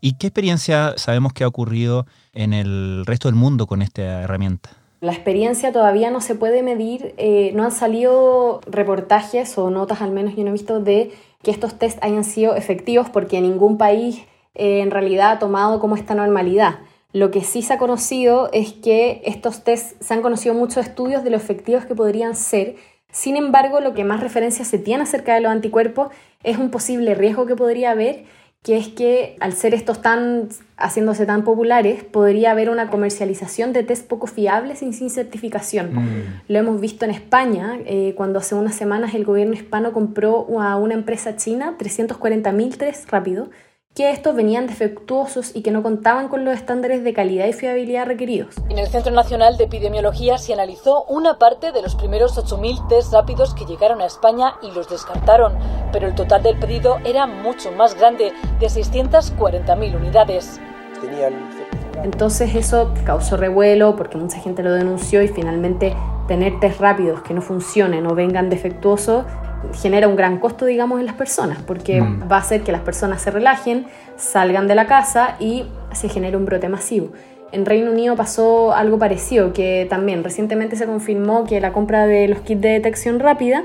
¿Y 0.00 0.14
qué 0.14 0.28
experiencia 0.28 0.94
sabemos 0.96 1.32
que 1.32 1.44
ha 1.44 1.48
ocurrido 1.48 2.06
en 2.32 2.52
el 2.52 3.04
resto 3.06 3.28
del 3.28 3.34
mundo 3.34 3.66
con 3.66 3.82
esta 3.82 4.22
herramienta? 4.22 4.70
La 5.00 5.12
experiencia 5.12 5.72
todavía 5.72 6.10
no 6.10 6.20
se 6.20 6.34
puede 6.34 6.62
medir, 6.62 7.14
eh, 7.16 7.52
no 7.54 7.64
han 7.64 7.72
salido 7.72 8.60
reportajes 8.66 9.56
o 9.56 9.70
notas 9.70 10.02
al 10.02 10.10
menos 10.10 10.36
yo 10.36 10.42
no 10.42 10.50
he 10.50 10.52
visto 10.52 10.80
de 10.80 11.12
que 11.42 11.50
estos 11.50 11.78
test 11.78 12.02
hayan 12.04 12.24
sido 12.24 12.54
efectivos 12.54 13.08
porque 13.08 13.40
ningún 13.40 13.78
país 13.78 14.22
eh, 14.54 14.80
en 14.80 14.90
realidad 14.90 15.32
ha 15.32 15.38
tomado 15.38 15.80
como 15.80 15.96
esta 15.96 16.14
normalidad. 16.14 16.80
Lo 17.12 17.30
que 17.30 17.42
sí 17.42 17.62
se 17.62 17.72
ha 17.72 17.78
conocido 17.78 18.50
es 18.52 18.72
que 18.72 19.22
estos 19.24 19.64
test, 19.64 20.00
se 20.02 20.14
han 20.14 20.22
conocido 20.22 20.54
muchos 20.54 20.86
estudios 20.86 21.24
de 21.24 21.30
lo 21.30 21.36
efectivos 21.38 21.86
que 21.86 21.94
podrían 21.94 22.36
ser. 22.36 22.76
Sin 23.10 23.36
embargo, 23.36 23.80
lo 23.80 23.94
que 23.94 24.04
más 24.04 24.20
referencia 24.20 24.64
se 24.64 24.78
tiene 24.78 25.02
acerca 25.02 25.34
de 25.34 25.40
los 25.40 25.50
anticuerpos 25.50 26.12
es 26.44 26.58
un 26.58 26.70
posible 26.70 27.14
riesgo 27.14 27.46
que 27.46 27.56
podría 27.56 27.92
haber, 27.92 28.26
que 28.62 28.76
es 28.76 28.88
que 28.88 29.36
al 29.40 29.54
ser 29.54 29.72
estos 29.72 30.02
tan 30.02 30.48
haciéndose 30.76 31.24
tan 31.24 31.44
populares, 31.44 32.04
podría 32.04 32.50
haber 32.50 32.68
una 32.68 32.90
comercialización 32.90 33.72
de 33.72 33.82
test 33.84 34.06
poco 34.06 34.26
fiables 34.26 34.82
y 34.82 34.92
sin 34.92 35.10
certificación. 35.10 35.94
Mm. 35.94 36.42
Lo 36.48 36.58
hemos 36.58 36.80
visto 36.80 37.04
en 37.04 37.10
España, 37.10 37.78
eh, 37.86 38.14
cuando 38.16 38.38
hace 38.38 38.54
unas 38.54 38.74
semanas 38.74 39.14
el 39.14 39.24
gobierno 39.24 39.54
hispano 39.54 39.92
compró 39.92 40.60
a 40.60 40.76
una 40.76 40.94
empresa 40.94 41.36
china 41.36 41.76
340.000 41.78 42.76
test 42.76 43.08
rápidos 43.10 43.48
que 43.96 44.12
estos 44.12 44.36
venían 44.36 44.68
defectuosos 44.68 45.50
y 45.54 45.62
que 45.62 45.72
no 45.72 45.82
contaban 45.82 46.28
con 46.28 46.44
los 46.44 46.54
estándares 46.54 47.02
de 47.02 47.12
calidad 47.12 47.46
y 47.46 47.52
fiabilidad 47.52 48.06
requeridos. 48.06 48.54
En 48.68 48.78
el 48.78 48.86
Centro 48.86 49.12
Nacional 49.12 49.56
de 49.56 49.64
Epidemiología 49.64 50.38
se 50.38 50.52
analizó 50.52 51.04
una 51.06 51.38
parte 51.38 51.72
de 51.72 51.82
los 51.82 51.96
primeros 51.96 52.38
8.000 52.38 52.86
test 52.88 53.12
rápidos 53.12 53.52
que 53.52 53.66
llegaron 53.66 54.00
a 54.00 54.06
España 54.06 54.54
y 54.62 54.70
los 54.70 54.88
descartaron, 54.88 55.54
pero 55.92 56.06
el 56.06 56.14
total 56.14 56.44
del 56.44 56.56
pedido 56.60 56.98
era 57.04 57.26
mucho 57.26 57.72
más 57.72 57.98
grande, 57.98 58.32
de 58.60 58.66
640.000 58.68 59.96
unidades. 59.96 60.60
Entonces 62.04 62.54
eso 62.54 62.94
causó 63.04 63.36
revuelo 63.36 63.96
porque 63.96 64.16
mucha 64.16 64.38
gente 64.38 64.62
lo 64.62 64.72
denunció 64.72 65.20
y 65.20 65.28
finalmente 65.28 65.96
tener 66.28 66.60
test 66.60 66.80
rápidos 66.80 67.22
que 67.22 67.34
no 67.34 67.42
funcionen 67.42 68.06
o 68.06 68.14
vengan 68.14 68.50
defectuosos 68.50 69.24
genera 69.74 70.08
un 70.08 70.16
gran 70.16 70.38
costo, 70.38 70.66
digamos, 70.66 71.00
en 71.00 71.06
las 71.06 71.14
personas, 71.14 71.58
porque 71.66 72.00
mm. 72.00 72.30
va 72.30 72.36
a 72.36 72.40
hacer 72.40 72.62
que 72.62 72.72
las 72.72 72.80
personas 72.80 73.22
se 73.22 73.30
relajen, 73.30 73.86
salgan 74.16 74.68
de 74.68 74.74
la 74.74 74.86
casa 74.86 75.36
y 75.38 75.66
se 75.92 76.08
genere 76.08 76.36
un 76.36 76.44
brote 76.44 76.68
masivo. 76.68 77.12
En 77.52 77.66
Reino 77.66 77.90
Unido 77.90 78.14
pasó 78.16 78.72
algo 78.72 78.98
parecido, 78.98 79.52
que 79.52 79.86
también 79.90 80.22
recientemente 80.22 80.76
se 80.76 80.86
confirmó 80.86 81.44
que 81.44 81.60
la 81.60 81.72
compra 81.72 82.06
de 82.06 82.28
los 82.28 82.40
kits 82.40 82.60
de 82.60 82.68
detección 82.70 83.18
rápida 83.18 83.64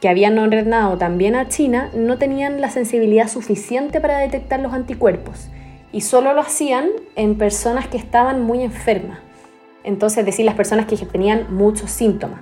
que 0.00 0.08
habían 0.08 0.38
ordenado 0.38 0.98
también 0.98 1.36
a 1.36 1.48
China 1.48 1.90
no 1.94 2.18
tenían 2.18 2.60
la 2.60 2.70
sensibilidad 2.70 3.28
suficiente 3.28 4.00
para 4.00 4.18
detectar 4.18 4.60
los 4.60 4.72
anticuerpos 4.72 5.48
y 5.92 6.02
solo 6.02 6.34
lo 6.34 6.40
hacían 6.42 6.88
en 7.14 7.38
personas 7.38 7.88
que 7.88 7.96
estaban 7.96 8.42
muy 8.42 8.62
enfermas. 8.62 9.18
Entonces, 9.84 10.18
es 10.18 10.26
decir, 10.26 10.44
las 10.44 10.54
personas 10.54 10.86
que 10.86 10.96
tenían 10.96 11.54
muchos 11.54 11.90
síntomas. 11.90 12.40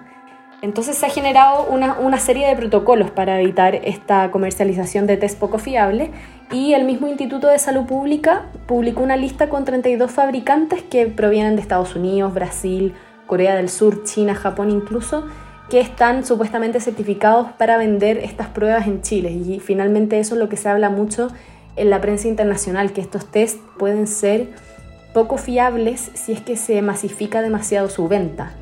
Entonces 0.64 0.96
se 0.96 1.04
ha 1.04 1.10
generado 1.10 1.66
una, 1.66 2.18
serie 2.18 2.48
de 2.48 2.56
protocolos 2.56 3.10
para 3.10 3.38
evitar 3.38 3.74
esta 3.74 4.30
comercialización 4.30 5.06
de 5.06 5.18
test 5.18 5.38
poco 5.38 5.58
fiables 5.58 6.08
y 6.50 6.72
el 6.72 6.86
mismo 6.86 7.06
Instituto 7.06 7.48
de 7.48 7.58
Salud 7.58 7.84
Pública 7.84 8.46
publicó 8.66 9.02
una 9.02 9.18
lista 9.18 9.50
con 9.50 9.66
32 9.66 10.10
fabricantes 10.10 10.82
que 10.82 11.06
provienen 11.06 11.56
de 11.56 11.60
Estados 11.60 11.94
Unidos, 11.94 12.32
Brasil, 12.32 12.94
Corea 13.26 13.56
del 13.56 13.68
Sur, 13.68 14.04
China, 14.04 14.34
Japón 14.34 14.70
incluso, 14.70 15.26
que 15.68 15.80
están 15.80 16.24
supuestamente 16.24 16.80
certificados 16.80 17.52
para 17.58 17.76
vender 17.76 18.16
estas 18.16 18.48
pruebas 18.48 18.86
en 18.86 19.02
Chile. 19.02 19.32
Y 19.32 19.60
finalmente 19.60 20.18
eso 20.18 20.34
es 20.34 20.40
lo 20.40 20.48
que 20.48 20.56
se 20.56 20.70
habla 20.70 20.88
mucho 20.88 21.28
en 21.76 21.90
la 21.90 22.00
prensa 22.00 22.26
internacional, 22.26 22.94
que 22.94 23.02
estos 23.02 23.26
test 23.26 23.60
pueden 23.78 24.06
ser 24.06 24.48
poco 25.12 25.36
fiables 25.36 26.10
si 26.14 26.32
es 26.32 26.40
que 26.40 26.56
se 26.56 26.80
masifica 26.80 27.42
demasiado 27.42 27.90
su 27.90 28.08
venta. 28.08 28.54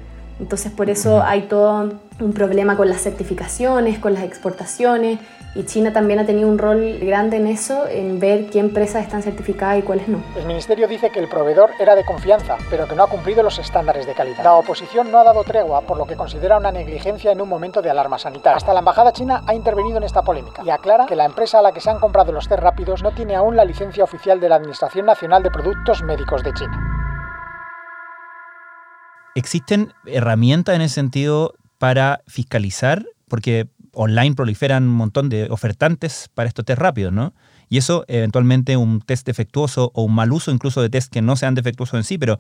Entonces 0.43 0.73
por 0.73 0.91
eso 0.91 1.23
hay 1.23 1.43
todo 1.43 1.89
un 2.19 2.33
problema 2.33 2.77
con 2.77 2.89
las 2.89 3.01
certificaciones, 3.01 4.01
con 4.01 4.13
las 4.13 4.25
exportaciones 4.25 5.21
y 5.55 5.65
China 5.67 5.93
también 5.93 6.19
ha 6.19 6.27
tenido 6.27 6.49
un 6.49 6.59
rol 6.59 6.99
grande 7.01 7.37
en 7.37 7.47
eso, 7.47 7.87
en 7.87 8.19
ver 8.19 8.51
qué 8.51 8.59
empresas 8.59 9.05
están 9.05 9.23
certificadas 9.23 9.79
y 9.79 9.83
cuáles 9.83 10.09
no. 10.09 10.21
El 10.37 10.47
Ministerio 10.47 10.89
dice 10.89 11.11
que 11.11 11.21
el 11.21 11.29
proveedor 11.29 11.71
era 11.79 11.95
de 11.95 12.05
confianza, 12.05 12.57
pero 12.71 12.89
que 12.89 12.97
no 12.97 13.05
ha 13.05 13.07
cumplido 13.07 13.45
los 13.45 13.57
estándares 13.61 14.05
de 14.05 14.15
calidad. 14.15 14.43
La 14.43 14.55
oposición 14.55 15.13
no 15.13 15.19
ha 15.19 15.25
dado 15.25 15.45
tregua, 15.45 15.83
por 15.83 15.97
lo 15.97 16.07
que 16.07 16.17
considera 16.17 16.59
una 16.59 16.73
negligencia 16.73 17.31
en 17.31 17.41
un 17.41 17.49
momento 17.49 17.81
de 17.81 17.91
alarma 17.91 18.19
sanitaria. 18.19 18.57
Hasta 18.57 18.73
la 18.73 18.81
Embajada 18.81 19.13
China 19.13 19.43
ha 19.47 19.55
intervenido 19.55 19.99
en 19.99 20.03
esta 20.03 20.23
polémica 20.23 20.63
y 20.65 20.71
aclara 20.71 21.07
que 21.07 21.15
la 21.15 21.27
empresa 21.27 21.61
a 21.61 21.63
la 21.63 21.71
que 21.71 21.81
se 21.81 21.91
han 21.91 22.01
comprado 22.01 22.33
los 22.33 22.49
test 22.49 22.61
rápidos 22.61 23.03
no 23.05 23.13
tiene 23.13 23.37
aún 23.37 23.55
la 23.55 23.65
licencia 23.65 24.03
oficial 24.03 24.41
de 24.41 24.49
la 24.49 24.57
Administración 24.57 25.07
Nacional 25.07 25.45
de 25.45 25.51
Productos 25.51 26.03
Médicos 26.03 26.43
de 26.43 26.53
China. 26.55 26.92
¿Existen 29.35 29.93
herramientas 30.05 30.77
en 30.77 30.83
ese 30.83 30.97
sentido 30.97 31.55
para 31.79 32.21
fiscalizar? 32.27 33.07
Porque 33.29 33.69
online 33.95 34.35
proliferan 34.35 34.85
un 34.85 34.95
montón 34.95 35.29
de 35.31 35.49
ofertantes 35.51 36.29
para 36.35 36.49
estos 36.49 36.65
test 36.65 36.79
rápidos, 36.79 37.13
¿no? 37.13 37.33
Y 37.69 37.79
eso, 37.79 38.05
eventualmente, 38.09 38.77
un 38.77 39.01
test 39.01 39.27
defectuoso 39.27 39.91
o 39.95 40.03
un 40.03 40.15
mal 40.15 40.33
uso 40.33 40.51
incluso 40.51 40.83
de 40.83 40.91
test 40.91 41.11
que 41.11 41.23
no 41.23 41.37
sean 41.37 41.55
defectuosos 41.55 41.99
en 41.99 42.05
sí, 42.05 42.19
pero 42.19 42.39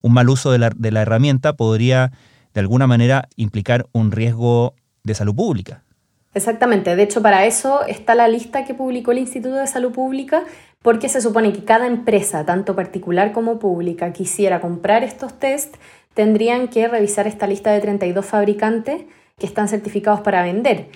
un 0.00 0.14
mal 0.14 0.30
uso 0.30 0.50
de 0.50 0.58
la, 0.58 0.70
de 0.74 0.90
la 0.90 1.02
herramienta 1.02 1.52
podría, 1.52 2.12
de 2.54 2.60
alguna 2.60 2.86
manera, 2.86 3.28
implicar 3.36 3.86
un 3.92 4.10
riesgo 4.10 4.74
de 5.04 5.14
salud 5.14 5.34
pública. 5.34 5.84
Exactamente, 6.32 6.94
de 6.94 7.02
hecho 7.02 7.22
para 7.22 7.44
eso 7.44 7.84
está 7.86 8.14
la 8.14 8.28
lista 8.28 8.64
que 8.64 8.72
publicó 8.72 9.10
el 9.10 9.18
Instituto 9.18 9.56
de 9.56 9.66
Salud 9.66 9.90
Pública, 9.90 10.44
porque 10.80 11.08
se 11.08 11.20
supone 11.20 11.52
que 11.52 11.64
cada 11.64 11.88
empresa, 11.88 12.46
tanto 12.46 12.76
particular 12.76 13.32
como 13.32 13.58
pública, 13.58 14.12
quisiera 14.12 14.60
comprar 14.60 15.02
estos 15.02 15.38
test, 15.38 15.74
tendrían 16.14 16.68
que 16.68 16.88
revisar 16.88 17.26
esta 17.26 17.46
lista 17.46 17.72
de 17.72 17.80
32 17.80 18.24
fabricantes 18.24 19.02
que 19.38 19.46
están 19.46 19.68
certificados 19.68 20.20
para 20.20 20.42
vender. 20.42 20.88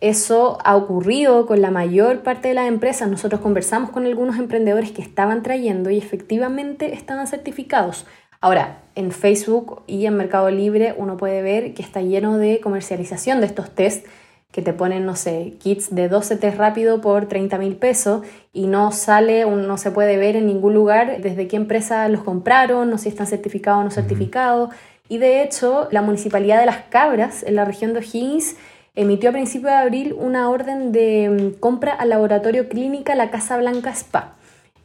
Eso 0.00 0.58
ha 0.64 0.74
ocurrido 0.74 1.46
con 1.46 1.62
la 1.62 1.70
mayor 1.70 2.24
parte 2.24 2.48
de 2.48 2.54
las 2.54 2.66
empresas. 2.66 3.08
Nosotros 3.08 3.40
conversamos 3.40 3.90
con 3.90 4.04
algunos 4.04 4.36
emprendedores 4.38 4.90
que 4.90 5.00
estaban 5.00 5.44
trayendo 5.44 5.90
y 5.90 5.98
efectivamente 5.98 6.92
estaban 6.92 7.28
certificados. 7.28 8.04
Ahora, 8.40 8.82
en 8.96 9.12
Facebook 9.12 9.82
y 9.86 10.06
en 10.06 10.16
Mercado 10.16 10.50
Libre 10.50 10.96
uno 10.98 11.16
puede 11.16 11.42
ver 11.42 11.74
que 11.74 11.82
está 11.82 12.02
lleno 12.02 12.38
de 12.38 12.58
comercialización 12.58 13.40
de 13.40 13.46
estos 13.46 13.70
tests 13.70 14.08
que 14.52 14.60
te 14.60 14.74
ponen, 14.74 15.06
no 15.06 15.16
sé, 15.16 15.54
kits 15.58 15.94
de 15.94 16.08
12 16.08 16.36
test 16.36 16.58
rápido 16.58 17.00
por 17.00 17.26
30 17.26 17.56
mil 17.58 17.74
pesos 17.76 18.22
y 18.52 18.66
no 18.66 18.92
sale, 18.92 19.46
no 19.46 19.78
se 19.78 19.90
puede 19.90 20.18
ver 20.18 20.36
en 20.36 20.46
ningún 20.46 20.74
lugar 20.74 21.22
desde 21.22 21.48
qué 21.48 21.56
empresa 21.56 22.06
los 22.08 22.22
compraron, 22.22 22.90
no 22.90 22.98
si 22.98 23.08
están 23.08 23.26
certificados 23.26 23.80
o 23.80 23.84
no 23.84 23.90
certificados. 23.90 24.70
Y 25.08 25.18
de 25.18 25.42
hecho, 25.42 25.88
la 25.90 26.02
Municipalidad 26.02 26.60
de 26.60 26.66
Las 26.66 26.82
Cabras, 26.90 27.42
en 27.42 27.56
la 27.56 27.64
región 27.64 27.94
de 27.94 28.00
O'Higgins, 28.00 28.56
emitió 28.94 29.30
a 29.30 29.32
principios 29.32 29.72
de 29.72 29.78
abril 29.78 30.14
una 30.18 30.50
orden 30.50 30.92
de 30.92 31.30
mm, 31.54 31.60
compra 31.60 31.94
al 31.94 32.10
laboratorio 32.10 32.68
clínica 32.68 33.14
La 33.14 33.30
Casa 33.30 33.56
Blanca 33.56 33.90
Spa. 33.90 34.34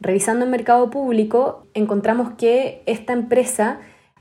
Revisando 0.00 0.44
el 0.44 0.50
mercado 0.50 0.90
público, 0.90 1.66
encontramos 1.74 2.32
que 2.38 2.82
esta 2.86 3.12
empresa, 3.12 3.80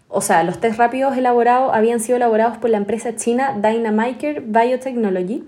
o 0.10 0.22
sea, 0.22 0.44
los 0.44 0.60
test 0.60 0.78
rápidos 0.78 1.18
elaborados 1.18 1.72
habían 1.74 2.00
sido 2.00 2.16
elaborados 2.16 2.58
por 2.58 2.70
la 2.70 2.78
empresa 2.78 3.16
china 3.16 3.58
Dynamiker 3.62 4.42
Biotechnology 4.42 5.44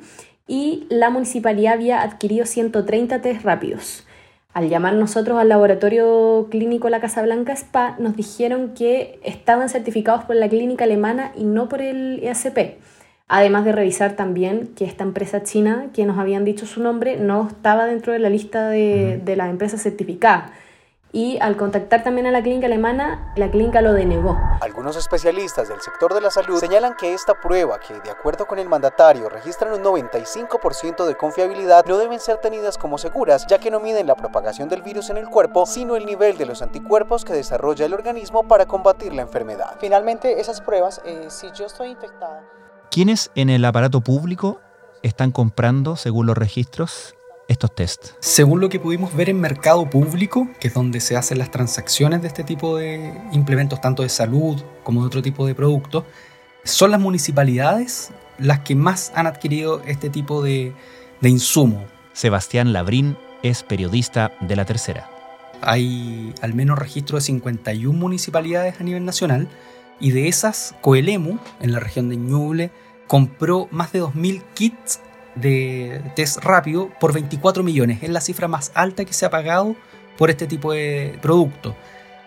y 0.47 0.85
la 0.89 1.09
municipalidad 1.09 1.73
había 1.73 2.01
adquirido 2.01 2.45
130 2.45 3.21
test 3.21 3.43
rápidos. 3.43 4.05
Al 4.53 4.67
llamar 4.67 4.95
nosotros 4.95 5.37
al 5.37 5.47
laboratorio 5.47 6.47
clínico 6.49 6.89
La 6.89 6.99
Casa 6.99 7.21
Blanca 7.21 7.53
Spa, 7.53 7.95
nos 7.99 8.15
dijeron 8.15 8.73
que 8.73 9.19
estaban 9.23 9.69
certificados 9.69 10.25
por 10.25 10.35
la 10.35 10.49
clínica 10.49 10.85
alemana 10.85 11.31
y 11.37 11.43
no 11.43 11.69
por 11.69 11.81
el 11.81 12.19
ESP. 12.23 12.79
Además 13.27 13.63
de 13.63 13.71
revisar 13.73 14.15
también 14.15 14.71
que 14.75 14.85
esta 14.85 15.03
empresa 15.03 15.43
china, 15.43 15.89
que 15.93 16.03
nos 16.05 16.17
habían 16.17 16.45
dicho 16.45 16.65
su 16.65 16.81
nombre, 16.81 17.15
no 17.15 17.47
estaba 17.47 17.85
dentro 17.85 18.11
de 18.11 18.17
la 18.17 18.29
lista 18.29 18.69
de, 18.69 19.21
de 19.23 19.35
las 19.35 19.51
empresas 19.51 19.83
certificadas 19.83 20.51
y 21.11 21.39
al 21.39 21.57
contactar 21.57 22.03
también 22.03 22.27
a 22.27 22.31
la 22.31 22.43
clínica 22.43 22.67
alemana, 22.67 23.33
la 23.35 23.49
clínica 23.49 23.81
lo 23.81 23.93
denegó. 23.93 24.37
Algunos 24.61 24.95
especialistas 24.95 25.67
del 25.67 25.81
sector 25.81 26.13
de 26.13 26.21
la 26.21 26.29
salud 26.29 26.59
señalan 26.59 26.95
que 26.95 27.13
esta 27.13 27.39
prueba, 27.39 27.79
que 27.79 27.99
de 27.99 28.11
acuerdo 28.11 28.45
con 28.45 28.59
el 28.59 28.69
mandatario 28.69 29.27
registran 29.29 29.73
un 29.73 29.83
95% 29.83 31.05
de 31.05 31.15
confiabilidad, 31.15 31.85
no 31.85 31.97
deben 31.97 32.19
ser 32.19 32.37
tenidas 32.37 32.77
como 32.77 32.97
seguras, 32.97 33.47
ya 33.47 33.59
que 33.59 33.71
no 33.71 33.79
miden 33.79 34.07
la 34.07 34.15
propagación 34.15 34.69
del 34.69 34.83
virus 34.83 35.09
en 35.09 35.17
el 35.17 35.27
cuerpo, 35.27 35.65
sino 35.65 35.95
el 35.95 36.05
nivel 36.05 36.37
de 36.37 36.45
los 36.45 36.61
anticuerpos 36.61 37.25
que 37.25 37.33
desarrolla 37.33 37.85
el 37.85 37.93
organismo 37.93 38.47
para 38.47 38.67
combatir 38.67 39.13
la 39.13 39.23
enfermedad. 39.23 39.77
Finalmente, 39.79 40.39
esas 40.39 40.61
pruebas, 40.61 41.01
eh, 41.05 41.25
si 41.29 41.51
yo 41.53 41.65
estoy 41.65 41.89
infectada... 41.89 42.43
¿Quiénes 42.91 43.31
en 43.35 43.49
el 43.49 43.65
aparato 43.65 44.01
público 44.01 44.59
están 45.03 45.31
comprando, 45.31 45.95
según 45.95 46.25
los 46.25 46.37
registros, 46.37 47.15
estos 47.49 47.75
tests? 47.75 48.15
Según 48.21 48.61
lo 48.61 48.69
que 48.69 48.79
pudimos 48.79 49.13
ver 49.13 49.29
en 49.29 49.41
mercado 49.41 49.89
público, 49.89 50.47
que 50.61 50.69
es 50.69 50.73
donde 50.73 51.01
se 51.01 51.17
hacen 51.17 51.37
las 51.37 51.51
transacciones 51.51 52.21
de 52.21 52.29
este 52.29 52.45
tipo 52.45 52.77
de 52.77 53.13
implementos, 53.33 53.81
tanto 53.81 54.03
de 54.03 54.09
salud 54.09 54.61
como 54.83 55.01
de 55.01 55.07
otro 55.07 55.21
tipo 55.21 55.45
de 55.45 55.55
productos, 55.55 56.05
son 56.63 56.91
las 56.91 57.01
municipalidades 57.01 58.11
las 58.37 58.59
que 58.59 58.75
más 58.75 59.11
han 59.15 59.27
adquirido 59.27 59.81
este 59.85 60.09
tipo 60.09 60.41
de, 60.41 60.73
de 61.19 61.29
insumo. 61.29 61.83
Sebastián 62.13 62.71
Labrín 62.71 63.17
es 63.43 63.63
periodista 63.63 64.31
de 64.39 64.55
La 64.55 64.65
Tercera. 64.65 65.09
Hay 65.61 66.33
al 66.41 66.53
menos 66.53 66.79
registro 66.79 67.17
de 67.17 67.21
51 67.21 67.97
municipalidades 67.97 68.79
a 68.79 68.83
nivel 68.83 69.03
nacional 69.03 69.49
y 69.99 70.11
de 70.11 70.29
esas, 70.29 70.75
Coelemu, 70.81 71.37
en 71.59 71.73
la 71.73 71.79
región 71.79 72.07
de 72.07 72.15
Ñuble, 72.15 72.71
compró 73.07 73.67
más 73.71 73.91
de 73.91 74.01
2.000 74.01 74.43
kits 74.53 75.01
de 75.41 76.01
test 76.15 76.43
rápido 76.43 76.89
por 76.99 77.13
24 77.13 77.63
millones. 77.63 78.03
Es 78.03 78.09
la 78.09 78.21
cifra 78.21 78.47
más 78.47 78.71
alta 78.75 79.05
que 79.05 79.13
se 79.13 79.25
ha 79.25 79.29
pagado 79.29 79.75
por 80.17 80.29
este 80.29 80.47
tipo 80.47 80.73
de 80.73 81.17
producto. 81.21 81.75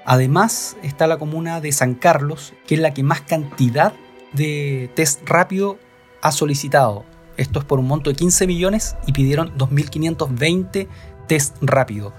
Además 0.04 0.76
está 0.82 1.06
la 1.06 1.18
comuna 1.18 1.60
de 1.60 1.72
San 1.72 1.94
Carlos, 1.94 2.54
que 2.66 2.74
es 2.74 2.80
la 2.80 2.92
que 2.92 3.02
más 3.02 3.20
cantidad 3.20 3.92
de 4.32 4.90
test 4.94 5.28
rápido 5.28 5.78
ha 6.20 6.32
solicitado. 6.32 7.04
Esto 7.36 7.60
es 7.60 7.64
por 7.64 7.78
un 7.78 7.86
monto 7.86 8.10
de 8.10 8.16
15 8.16 8.46
millones 8.46 8.96
y 9.06 9.12
pidieron 9.12 9.56
2.520 9.56 10.88
test 11.28 11.56
rápido. 11.60 12.12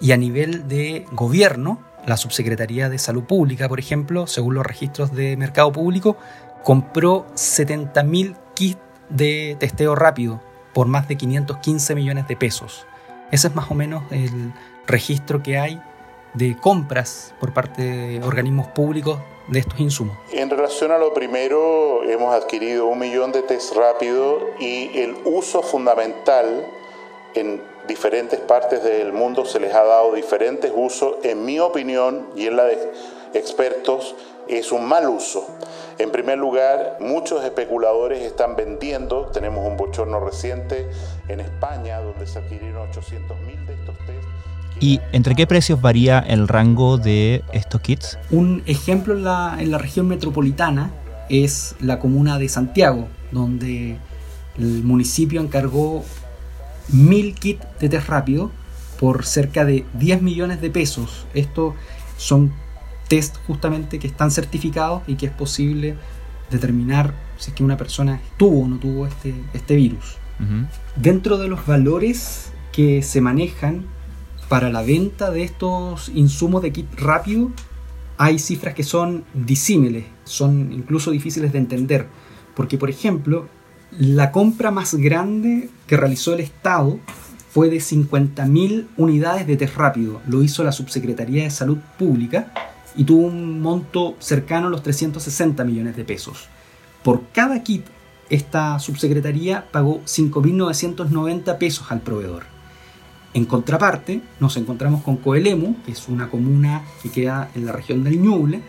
Y 0.00 0.12
a 0.12 0.16
nivel 0.16 0.68
de 0.68 1.04
gobierno, 1.12 1.82
la 2.06 2.16
Subsecretaría 2.16 2.88
de 2.88 2.98
Salud 2.98 3.24
Pública, 3.24 3.68
por 3.68 3.78
ejemplo, 3.78 4.26
según 4.26 4.54
los 4.54 4.66
registros 4.66 5.12
de 5.12 5.36
mercado 5.36 5.72
público, 5.72 6.16
compró 6.62 7.26
70.000 7.34 8.36
kits 8.54 8.78
de 9.08 9.56
testeo 9.58 9.94
rápido 9.94 10.40
por 10.74 10.86
más 10.86 11.08
de 11.08 11.16
515 11.16 11.94
millones 11.94 12.28
de 12.28 12.36
pesos. 12.36 12.86
Ese 13.30 13.48
es 13.48 13.54
más 13.54 13.70
o 13.70 13.74
menos 13.74 14.04
el 14.10 14.52
registro 14.86 15.42
que 15.42 15.58
hay 15.58 15.82
de 16.34 16.56
compras 16.56 17.34
por 17.40 17.52
parte 17.52 17.82
de 17.82 18.22
organismos 18.22 18.68
públicos 18.68 19.18
de 19.48 19.60
estos 19.60 19.80
insumos. 19.80 20.16
En 20.32 20.50
relación 20.50 20.92
a 20.92 20.98
lo 20.98 21.14
primero, 21.14 22.02
hemos 22.04 22.34
adquirido 22.34 22.86
un 22.86 22.98
millón 22.98 23.32
de 23.32 23.42
test 23.42 23.74
rápido 23.74 24.50
y 24.60 24.98
el 24.98 25.16
uso 25.24 25.62
fundamental 25.62 26.66
en 27.34 27.62
diferentes 27.86 28.38
partes 28.40 28.82
del 28.84 29.12
mundo 29.12 29.44
se 29.44 29.60
les 29.60 29.74
ha 29.74 29.84
dado 29.84 30.14
diferentes 30.14 30.70
usos. 30.74 31.16
En 31.22 31.44
mi 31.44 31.58
opinión 31.58 32.28
y 32.36 32.46
en 32.46 32.56
la 32.56 32.64
de 32.64 32.92
expertos, 33.34 34.14
es 34.48 34.72
un 34.72 34.86
mal 34.86 35.08
uso. 35.08 35.46
En 35.98 36.10
primer 36.10 36.38
lugar, 36.38 36.96
muchos 37.00 37.44
especuladores 37.44 38.22
están 38.22 38.56
vendiendo, 38.56 39.26
tenemos 39.26 39.66
un 39.66 39.76
bochorno 39.76 40.20
reciente 40.20 40.88
en 41.28 41.40
España 41.40 42.00
donde 42.00 42.26
se 42.26 42.38
adquirieron 42.38 42.88
800 42.88 43.38
mil 43.40 43.66
de 43.66 43.74
estos 43.74 43.96
test. 43.98 44.28
¿Y 44.80 45.00
entre 45.12 45.34
qué 45.34 45.46
precios 45.46 45.80
varía 45.80 46.20
el 46.20 46.46
rango 46.46 46.98
de 46.98 47.42
estos 47.52 47.80
kits? 47.80 48.18
Un 48.30 48.62
ejemplo 48.66 49.14
en 49.14 49.24
la, 49.24 49.56
en 49.58 49.70
la 49.70 49.78
región 49.78 50.06
metropolitana 50.06 50.92
es 51.28 51.74
la 51.80 51.98
comuna 51.98 52.38
de 52.38 52.48
Santiago, 52.48 53.08
donde 53.32 53.96
el 54.56 54.84
municipio 54.84 55.40
encargó 55.40 56.04
mil 56.88 57.34
kits 57.34 57.66
de 57.80 57.88
test 57.88 58.08
rápido 58.08 58.50
por 58.98 59.26
cerca 59.26 59.64
de 59.64 59.84
10 59.94 60.22
millones 60.22 60.60
de 60.60 60.70
pesos. 60.70 61.26
Estos 61.34 61.74
son 62.16 62.52
test 63.08 63.36
justamente 63.46 63.98
que 63.98 64.06
están 64.06 64.30
certificados 64.30 65.02
y 65.06 65.16
que 65.16 65.26
es 65.26 65.32
posible 65.32 65.96
determinar 66.50 67.14
si 67.38 67.50
es 67.50 67.56
que 67.56 67.64
una 67.64 67.76
persona 67.76 68.20
tuvo 68.36 68.64
o 68.64 68.68
no 68.68 68.78
tuvo 68.78 69.06
este, 69.06 69.34
este 69.54 69.76
virus. 69.76 70.16
Dentro 70.94 71.36
de 71.36 71.48
los 71.48 71.66
valores 71.66 72.52
que 72.72 73.02
se 73.02 73.20
manejan 73.20 73.86
para 74.48 74.70
la 74.70 74.82
venta 74.82 75.30
de 75.30 75.42
estos 75.42 76.10
insumos 76.10 76.62
de 76.62 76.72
kit 76.72 76.86
rápido, 76.94 77.50
hay 78.18 78.38
cifras 78.38 78.74
que 78.74 78.84
son 78.84 79.24
disímiles, 79.34 80.04
son 80.24 80.72
incluso 80.72 81.10
difíciles 81.10 81.52
de 81.52 81.58
entender. 81.58 82.06
Porque, 82.54 82.78
por 82.78 82.88
ejemplo, 82.88 83.48
la 83.98 84.30
compra 84.30 84.70
más 84.70 84.94
grande 84.94 85.70
que 85.86 85.96
realizó 85.96 86.34
el 86.34 86.40
Estado 86.40 86.98
fue 87.50 87.68
de 87.68 87.78
50.000 87.78 88.86
unidades 88.96 89.46
de 89.46 89.56
test 89.56 89.76
rápido. 89.76 90.20
Lo 90.28 90.42
hizo 90.42 90.62
la 90.62 90.72
Subsecretaría 90.72 91.44
de 91.44 91.50
Salud 91.50 91.78
Pública 91.98 92.52
y 92.98 93.04
tuvo 93.04 93.26
un 93.28 93.60
monto 93.60 94.16
cercano 94.18 94.66
a 94.66 94.70
los 94.70 94.82
360 94.82 95.64
millones 95.64 95.96
de 95.96 96.04
pesos. 96.04 96.48
Por 97.04 97.28
cada 97.32 97.62
kit, 97.62 97.86
esta 98.28 98.78
subsecretaría 98.80 99.70
pagó 99.70 100.00
5.990 100.00 101.56
pesos 101.58 101.90
al 101.90 102.00
proveedor. 102.00 102.42
En 103.34 103.44
contraparte, 103.44 104.20
nos 104.40 104.56
encontramos 104.56 105.02
con 105.02 105.16
Coelemu, 105.16 105.76
que 105.84 105.92
es 105.92 106.08
una 106.08 106.28
comuna 106.28 106.82
que 107.00 107.10
queda 107.10 107.50
en 107.54 107.66
la 107.66 107.72
región 107.72 108.02
del 108.02 108.20
Ñuble, 108.20 108.62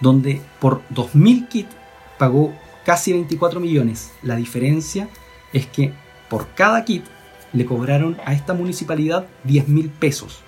donde 0.00 0.40
por 0.58 0.80
2.000 0.94 1.48
kits 1.48 1.76
pagó 2.18 2.54
casi 2.86 3.12
24 3.12 3.60
millones. 3.60 4.10
La 4.22 4.36
diferencia 4.36 5.10
es 5.52 5.66
que 5.66 5.92
por 6.30 6.48
cada 6.54 6.82
kit 6.86 7.04
le 7.52 7.66
cobraron 7.66 8.16
a 8.24 8.32
esta 8.32 8.54
municipalidad 8.54 9.26
10.000 9.46 9.90
pesos. 9.90 10.40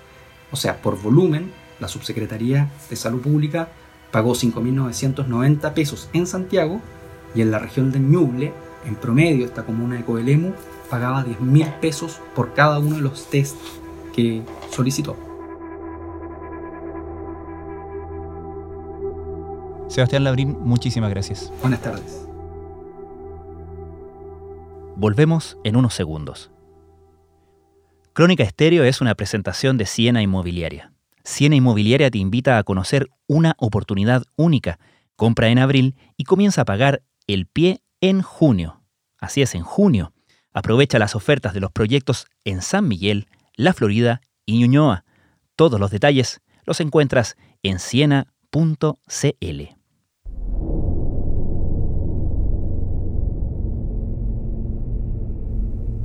O 0.51 0.55
sea, 0.55 0.81
por 0.81 0.99
volumen, 0.99 1.51
la 1.79 1.87
Subsecretaría 1.87 2.71
de 2.89 2.95
Salud 2.95 3.21
Pública 3.21 3.69
pagó 4.11 4.33
5.990 4.33 5.73
pesos 5.73 6.09
en 6.13 6.27
Santiago 6.27 6.81
y 7.35 7.41
en 7.41 7.51
la 7.51 7.59
región 7.59 7.91
de 7.91 7.99
Ñuble, 7.99 8.53
en 8.85 8.95
promedio, 8.95 9.45
esta 9.45 9.63
comuna 9.63 9.95
de 9.95 10.05
Coelemu 10.05 10.53
pagaba 10.89 11.25
10.000 11.25 11.79
pesos 11.79 12.19
por 12.35 12.53
cada 12.53 12.79
uno 12.79 12.95
de 12.95 13.01
los 13.01 13.29
test 13.29 13.55
que 14.15 14.41
solicitó. 14.71 15.15
Sebastián 19.87 20.23
Labrín, 20.23 20.57
muchísimas 20.61 21.09
gracias. 21.09 21.51
Buenas 21.61 21.81
tardes. 21.81 22.25
Volvemos 24.95 25.57
en 25.63 25.75
unos 25.75 25.93
segundos. 25.93 26.51
Crónica 28.13 28.43
Estéreo 28.43 28.83
es 28.83 29.01
una 29.01 29.15
presentación 29.15 29.77
de 29.77 29.85
Siena 29.85 30.21
Inmobiliaria. 30.21 30.91
Siena 31.23 31.55
Inmobiliaria 31.55 32.09
te 32.09 32.17
invita 32.17 32.57
a 32.57 32.63
conocer 32.63 33.09
una 33.27 33.55
oportunidad 33.57 34.23
única. 34.35 34.79
Compra 35.15 35.49
en 35.49 35.59
abril 35.59 35.95
y 36.17 36.23
comienza 36.23 36.61
a 36.61 36.65
pagar 36.65 37.03
el 37.27 37.45
pie 37.45 37.81
en 38.01 38.21
junio. 38.21 38.81
Así 39.19 39.41
es, 39.41 39.55
en 39.55 39.63
junio. 39.63 40.13
Aprovecha 40.53 40.99
las 40.99 41.15
ofertas 41.15 41.53
de 41.53 41.59
los 41.59 41.71
proyectos 41.71 42.27
en 42.45 42.61
San 42.61 42.87
Miguel, 42.87 43.27
La 43.55 43.73
Florida 43.73 44.21
y 44.45 44.59
Ñuñoa. 44.59 45.05
Todos 45.55 45.79
los 45.79 45.91
detalles 45.91 46.41
los 46.65 46.79
encuentras 46.79 47.35
en 47.63 47.79
siena.cl. 47.79 48.29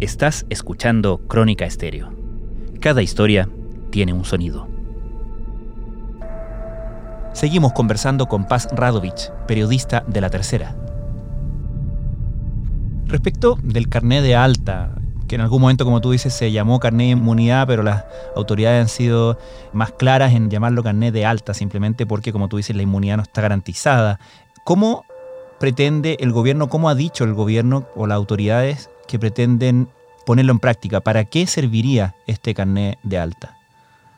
Estás 0.01 0.45
escuchando 0.51 1.27
Crónica 1.29 1.65
Estéreo. 1.65 2.13
Cada 2.81 3.01
historia 3.01 3.49
tiene 3.91 4.13
un 4.13 4.25
sonido. 4.25 4.74
Seguimos 7.35 7.73
conversando 7.73 8.27
con 8.27 8.45
Paz 8.45 8.69
Radovich, 8.71 9.33
periodista 9.49 10.05
de 10.07 10.21
La 10.21 10.31
Tercera. 10.31 10.77
Respecto 13.07 13.59
del 13.61 13.89
carné 13.89 14.23
de 14.23 14.37
alta, 14.37 14.95
que 15.27 15.35
en 15.35 15.41
algún 15.41 15.61
momento, 15.61 15.85
como 15.85 16.01
tú 16.01 16.13
dices, 16.13 16.33
se 16.33 16.53
llamó 16.53 16.79
carné 16.79 17.05
de 17.05 17.11
inmunidad, 17.11 17.67
pero 17.67 17.83
las 17.83 18.05
autoridades 18.37 18.83
han 18.83 18.89
sido 18.89 19.37
más 19.73 19.91
claras 19.91 20.33
en 20.33 20.49
llamarlo 20.49 20.85
carné 20.85 21.11
de 21.11 21.27
alta, 21.27 21.55
simplemente 21.55 22.07
porque, 22.07 22.33
como 22.33 22.49
tú 22.49 22.57
dices, 22.57 22.77
la 22.77 22.83
inmunidad 22.83 23.17
no 23.17 23.25
está 23.25 23.43
garantizada. 23.43 24.21
¿Cómo 24.63 25.05
pretende 25.59 26.17
el 26.21 26.31
gobierno, 26.31 26.69
cómo 26.69 26.89
ha 26.89 26.95
dicho 26.95 27.25
el 27.25 27.35
gobierno 27.35 27.89
o 27.97 28.07
las 28.07 28.15
autoridades 28.15 28.91
que 29.09 29.19
pretenden 29.19 29.89
ponerlo 30.25 30.53
en 30.53 30.61
práctica? 30.61 31.01
¿Para 31.01 31.25
qué 31.25 31.49
serviría 31.49 32.15
este 32.29 32.55
carné 32.55 32.99
de 33.03 33.19
alta? 33.19 33.54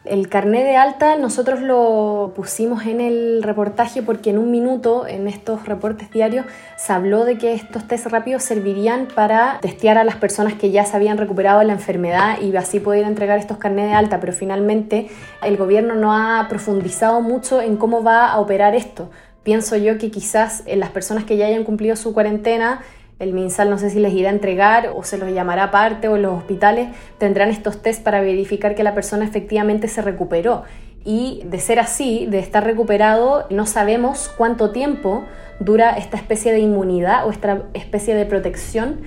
El 0.07 0.29
carné 0.29 0.62
de 0.62 0.77
alta 0.77 1.16
nosotros 1.16 1.61
lo 1.61 2.33
pusimos 2.37 2.87
en 2.87 3.01
el 3.01 3.42
reportaje 3.42 4.03
porque 4.03 4.31
en 4.31 4.38
un 4.38 4.53
minuto 4.53 5.05
en 5.05 5.27
estos 5.27 5.66
reportes 5.66 6.12
diarios 6.12 6.47
se 6.77 6.92
habló 6.92 7.25
de 7.25 7.38
que 7.38 7.55
estos 7.55 7.88
test 7.88 8.07
rápidos 8.07 8.45
servirían 8.45 9.09
para 9.12 9.59
testear 9.61 9.99
a 9.99 10.05
las 10.05 10.14
personas 10.14 10.55
que 10.55 10.71
ya 10.71 10.85
se 10.85 10.95
habían 10.95 11.19
recuperado 11.19 11.59
de 11.59 11.64
la 11.64 11.73
enfermedad 11.73 12.40
y 12.40 12.55
así 12.55 12.79
poder 12.79 13.05
entregar 13.05 13.40
estos 13.40 13.59
carnés 13.59 13.88
de 13.88 13.95
alta, 13.95 14.21
pero 14.21 14.33
finalmente 14.33 15.09
el 15.42 15.57
gobierno 15.57 15.97
no 15.97 16.14
ha 16.14 16.47
profundizado 16.49 17.21
mucho 17.21 17.61
en 17.61 17.77
cómo 17.77 18.05
va 18.05 18.29
a 18.29 18.38
operar 18.38 18.77
esto. 18.77 19.11
Pienso 19.42 19.77
yo 19.77 19.99
que 19.99 20.12
quizás 20.12 20.62
en 20.66 20.79
las 20.79 20.90
personas 20.90 21.25
que 21.25 21.37
ya 21.37 21.47
hayan 21.47 21.64
cumplido 21.64 21.97
su 21.97 22.14
cuarentena 22.14 22.83
el 23.19 23.33
MinSal 23.33 23.71
no 23.71 23.79
sé 23.79 23.91
si 23.91 23.99
les 23.99 24.13
irá 24.13 24.29
a 24.29 24.33
entregar 24.33 24.93
o 24.95 25.03
se 25.03 25.17
los 25.17 25.33
llamará 25.33 25.65
aparte 25.65 26.09
o 26.09 26.19
los 26.19 26.37
hospitales 26.37 26.89
tendrán 27.19 27.49
estos 27.49 27.81
test 27.81 28.03
para 28.03 28.21
verificar 28.21 28.75
que 28.75 28.83
la 28.83 28.95
persona 28.95 29.25
efectivamente 29.25 29.89
se 29.89 30.03
recuperó. 30.03 30.65
Y 31.05 31.43
de 31.47 31.61
ser 31.61 31.79
así, 31.79 32.27
de 32.27 32.41
estar 32.41 32.65
recuperado, 32.65 33.47
no 33.49 33.65
sabemos 33.65 34.31
cuánto 34.37 34.71
tiempo 34.71 35.25
dura 35.61 35.93
esta 35.97 36.17
especie 36.17 36.53
de 36.53 36.59
inmunidad 36.59 37.27
o 37.27 37.31
esta 37.31 37.63
especie 37.75 38.15
de 38.15 38.27
protección 38.27 39.01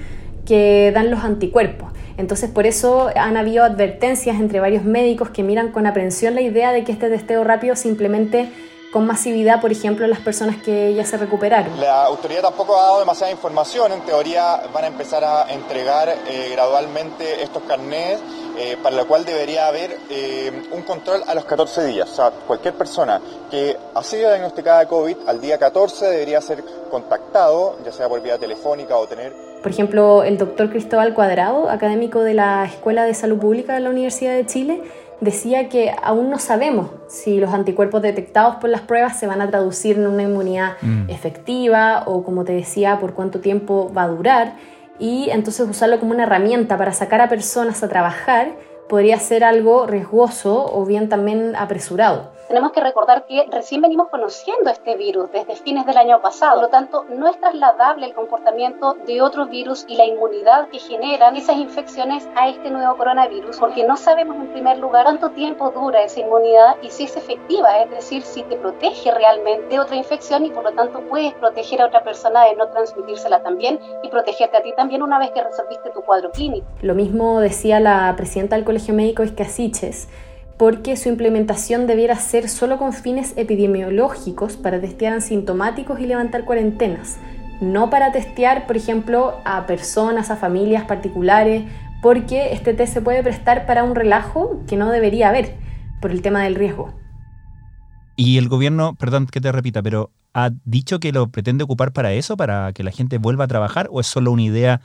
que 0.45 0.91
dan 0.93 1.11
los 1.11 1.23
anticuerpos. 1.23 1.91
Entonces 2.17 2.49
por 2.49 2.65
eso 2.65 3.09
han 3.15 3.37
habido 3.37 3.63
advertencias 3.63 4.39
entre 4.39 4.59
varios 4.59 4.83
médicos 4.83 5.29
que 5.29 5.43
miran 5.43 5.71
con 5.71 5.85
aprensión 5.85 6.33
la 6.33 6.41
idea 6.41 6.71
de 6.71 6.83
que 6.83 6.91
este 6.91 7.09
testeo 7.09 7.43
rápido 7.43 7.75
simplemente 7.75 8.49
con 8.91 9.05
masividad, 9.05 9.61
por 9.61 9.71
ejemplo, 9.71 10.07
las 10.07 10.19
personas 10.19 10.57
que 10.57 10.93
ya 10.93 11.05
se 11.05 11.17
recuperaron. 11.17 11.79
La 11.79 12.05
autoridad 12.05 12.41
tampoco 12.41 12.75
ha 12.77 12.83
dado 12.83 12.99
demasiada 12.99 13.31
información. 13.31 13.91
En 13.91 14.01
teoría 14.01 14.61
van 14.73 14.83
a 14.83 14.87
empezar 14.87 15.23
a 15.23 15.51
entregar 15.51 16.09
eh, 16.09 16.49
gradualmente 16.51 17.43
estos 17.43 17.63
carnets, 17.63 18.21
eh, 18.57 18.77
para 18.81 18.95
lo 18.95 19.07
cual 19.07 19.25
debería 19.25 19.67
haber 19.67 19.95
eh, 20.09 20.51
un 20.71 20.81
control 20.81 21.21
a 21.27 21.35
los 21.35 21.45
14 21.45 21.85
días. 21.85 22.09
O 22.09 22.15
sea, 22.15 22.31
cualquier 22.31 22.73
persona 22.73 23.21
que 23.51 23.77
ha 23.93 24.03
sido 24.03 24.29
diagnosticada 24.29 24.79
de 24.79 24.87
COVID 24.87 25.17
al 25.27 25.39
día 25.39 25.59
14 25.59 26.07
debería 26.07 26.41
ser 26.41 26.63
contactado, 26.89 27.77
ya 27.85 27.91
sea 27.91 28.09
por 28.09 28.21
vía 28.21 28.37
telefónica 28.37 28.97
o 28.97 29.07
tener... 29.07 29.33
Por 29.61 29.71
ejemplo, 29.71 30.23
el 30.23 30.37
doctor 30.37 30.69
Cristóbal 30.69 31.13
Cuadrado, 31.13 31.69
académico 31.69 32.21
de 32.23 32.33
la 32.33 32.65
Escuela 32.65 33.03
de 33.03 33.13
Salud 33.13 33.39
Pública 33.39 33.73
de 33.73 33.81
la 33.81 33.89
Universidad 33.89 34.33
de 34.33 34.45
Chile, 34.45 34.83
decía 35.21 35.69
que 35.69 35.93
aún 36.01 36.29
no 36.29 36.39
sabemos 36.39 36.89
si 37.07 37.39
los 37.39 37.53
anticuerpos 37.53 38.01
detectados 38.01 38.55
por 38.55 38.69
las 38.69 38.81
pruebas 38.81 39.19
se 39.19 39.27
van 39.27 39.41
a 39.41 39.49
traducir 39.49 39.97
en 39.97 40.07
una 40.07 40.23
inmunidad 40.23 40.73
mm. 40.81 41.09
efectiva 41.09 42.03
o, 42.05 42.23
como 42.23 42.45
te 42.45 42.53
decía, 42.53 42.99
por 42.99 43.13
cuánto 43.13 43.39
tiempo 43.39 43.91
va 43.95 44.03
a 44.03 44.07
durar. 44.07 44.53
Y 44.99 45.29
entonces 45.29 45.67
usarlo 45.69 45.99
como 45.99 46.11
una 46.11 46.23
herramienta 46.23 46.77
para 46.77 46.93
sacar 46.93 47.21
a 47.21 47.29
personas 47.29 47.83
a 47.83 47.87
trabajar 47.87 48.51
podría 48.89 49.19
ser 49.19 49.45
algo 49.45 49.85
riesgoso 49.85 50.65
o 50.73 50.83
bien 50.85 51.07
también 51.07 51.55
apresurado 51.55 52.39
tenemos 52.49 52.71
que 52.71 52.81
recordar 52.81 53.27
que 53.27 53.45
recién 53.51 53.79
venimos 53.79 54.09
conociendo 54.09 54.71
este 54.71 54.97
virus 54.97 55.31
desde 55.31 55.55
fines 55.55 55.85
del 55.85 55.97
año 55.97 56.19
pasado. 56.19 56.55
Por 56.55 56.63
lo 56.63 56.69
tanto, 56.69 57.05
no 57.07 57.27
es 57.27 57.39
trasladable 57.39 58.07
el 58.07 58.15
comportamiento 58.15 58.95
de 59.05 59.21
otros 59.21 59.51
virus 59.51 59.85
y 59.87 59.95
la 59.95 60.05
inmunidad 60.05 60.67
que 60.69 60.79
generan 60.79 61.35
esas 61.35 61.57
infecciones 61.57 62.27
a 62.35 62.49
este 62.49 62.71
nuevo 62.71 62.97
coronavirus, 62.97 63.57
porque 63.57 63.85
no 63.85 63.95
sabemos 63.95 64.35
en 64.35 64.51
primer 64.51 64.79
lugar 64.79 65.03
cuánto 65.03 65.29
tiempo 65.29 65.69
dura 65.69 66.01
esa 66.01 66.21
inmunidad 66.21 66.77
y 66.81 66.89
si 66.89 67.03
es 67.03 67.15
efectiva, 67.15 67.83
es 67.83 67.91
decir, 67.91 68.23
si 68.23 68.41
te 68.41 68.55
protege 68.55 69.11
realmente 69.11 69.67
de 69.69 69.79
otra 69.79 69.95
infección 69.95 70.43
y 70.43 70.49
por 70.49 70.63
lo 70.63 70.71
tanto 70.71 71.01
puedes 71.01 71.35
proteger 71.35 71.83
a 71.83 71.85
otra 71.85 72.03
persona 72.03 72.45
de 72.45 72.55
no 72.55 72.67
transmitírsela 72.69 73.43
también 73.43 73.79
y 74.01 74.09
protegerte 74.09 74.57
a 74.57 74.63
ti 74.63 74.73
también 74.75 75.03
una 75.03 75.19
vez 75.19 75.29
que 75.31 75.43
resolviste 75.43 75.91
tu 75.91 76.01
cuadro 76.01 76.31
clínico. 76.31 76.65
Lo 76.81 76.95
mismo 76.95 77.41
decía 77.41 77.79
la 77.79 78.11
presidenta 78.17 78.55
del 78.55 78.65
Colegio 78.65 78.78
Médico 78.87 79.23
Escasiches 79.23 80.07
porque 80.59 80.97
su 80.97 81.07
implementación 81.07 81.87
debiera 81.87 82.17
ser 82.17 82.49
solo 82.49 82.77
con 82.77 82.91
fines 82.91 83.33
epidemiológicos 83.37 84.57
para 84.57 84.81
testear 84.81 85.13
asintomáticos 85.13 86.01
y 86.01 86.05
levantar 86.05 86.43
cuarentenas, 86.43 87.17
no 87.61 87.89
para 87.89 88.11
testear, 88.11 88.67
por 88.67 88.75
ejemplo, 88.75 89.35
a 89.45 89.65
personas, 89.65 90.29
a 90.29 90.35
familias 90.35 90.83
particulares, 90.83 91.63
porque 92.01 92.51
este 92.51 92.73
test 92.73 92.93
se 92.93 93.01
puede 93.01 93.23
prestar 93.23 93.65
para 93.65 93.85
un 93.85 93.95
relajo 93.95 94.61
que 94.67 94.75
no 94.75 94.91
debería 94.91 95.29
haber 95.29 95.55
por 96.01 96.11
el 96.11 96.21
tema 96.21 96.43
del 96.43 96.55
riesgo. 96.55 96.93
Y 98.17 98.37
el 98.37 98.49
gobierno, 98.49 98.95
perdón 98.95 99.27
que 99.27 99.39
te 99.39 99.53
repita, 99.53 99.81
pero 99.81 100.11
¿ha 100.33 100.49
dicho 100.65 100.99
que 100.99 101.13
lo 101.13 101.29
pretende 101.29 101.63
ocupar 101.63 101.93
para 101.93 102.11
eso, 102.11 102.35
para 102.35 102.73
que 102.73 102.83
la 102.83 102.91
gente 102.91 103.17
vuelva 103.17 103.45
a 103.45 103.47
trabajar, 103.47 103.87
o 103.91 104.01
es 104.01 104.07
solo 104.07 104.33
una 104.33 104.41
idea 104.41 104.81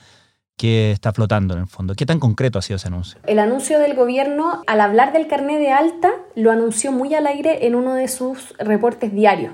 que 0.56 0.92
está 0.92 1.12
flotando 1.12 1.54
en 1.54 1.60
el 1.60 1.66
fondo. 1.66 1.94
¿Qué 1.94 2.06
tan 2.06 2.20
concreto 2.20 2.58
ha 2.58 2.62
sido 2.62 2.76
ese 2.76 2.88
anuncio? 2.88 3.18
El 3.26 3.38
anuncio 3.38 3.78
del 3.78 3.94
gobierno, 3.94 4.62
al 4.66 4.80
hablar 4.80 5.12
del 5.12 5.26
carnet 5.26 5.58
de 5.58 5.72
alta, 5.72 6.12
lo 6.34 6.50
anunció 6.50 6.92
muy 6.92 7.14
al 7.14 7.26
aire 7.26 7.66
en 7.66 7.74
uno 7.74 7.94
de 7.94 8.08
sus 8.08 8.56
reportes 8.58 9.12
diarios, 9.12 9.52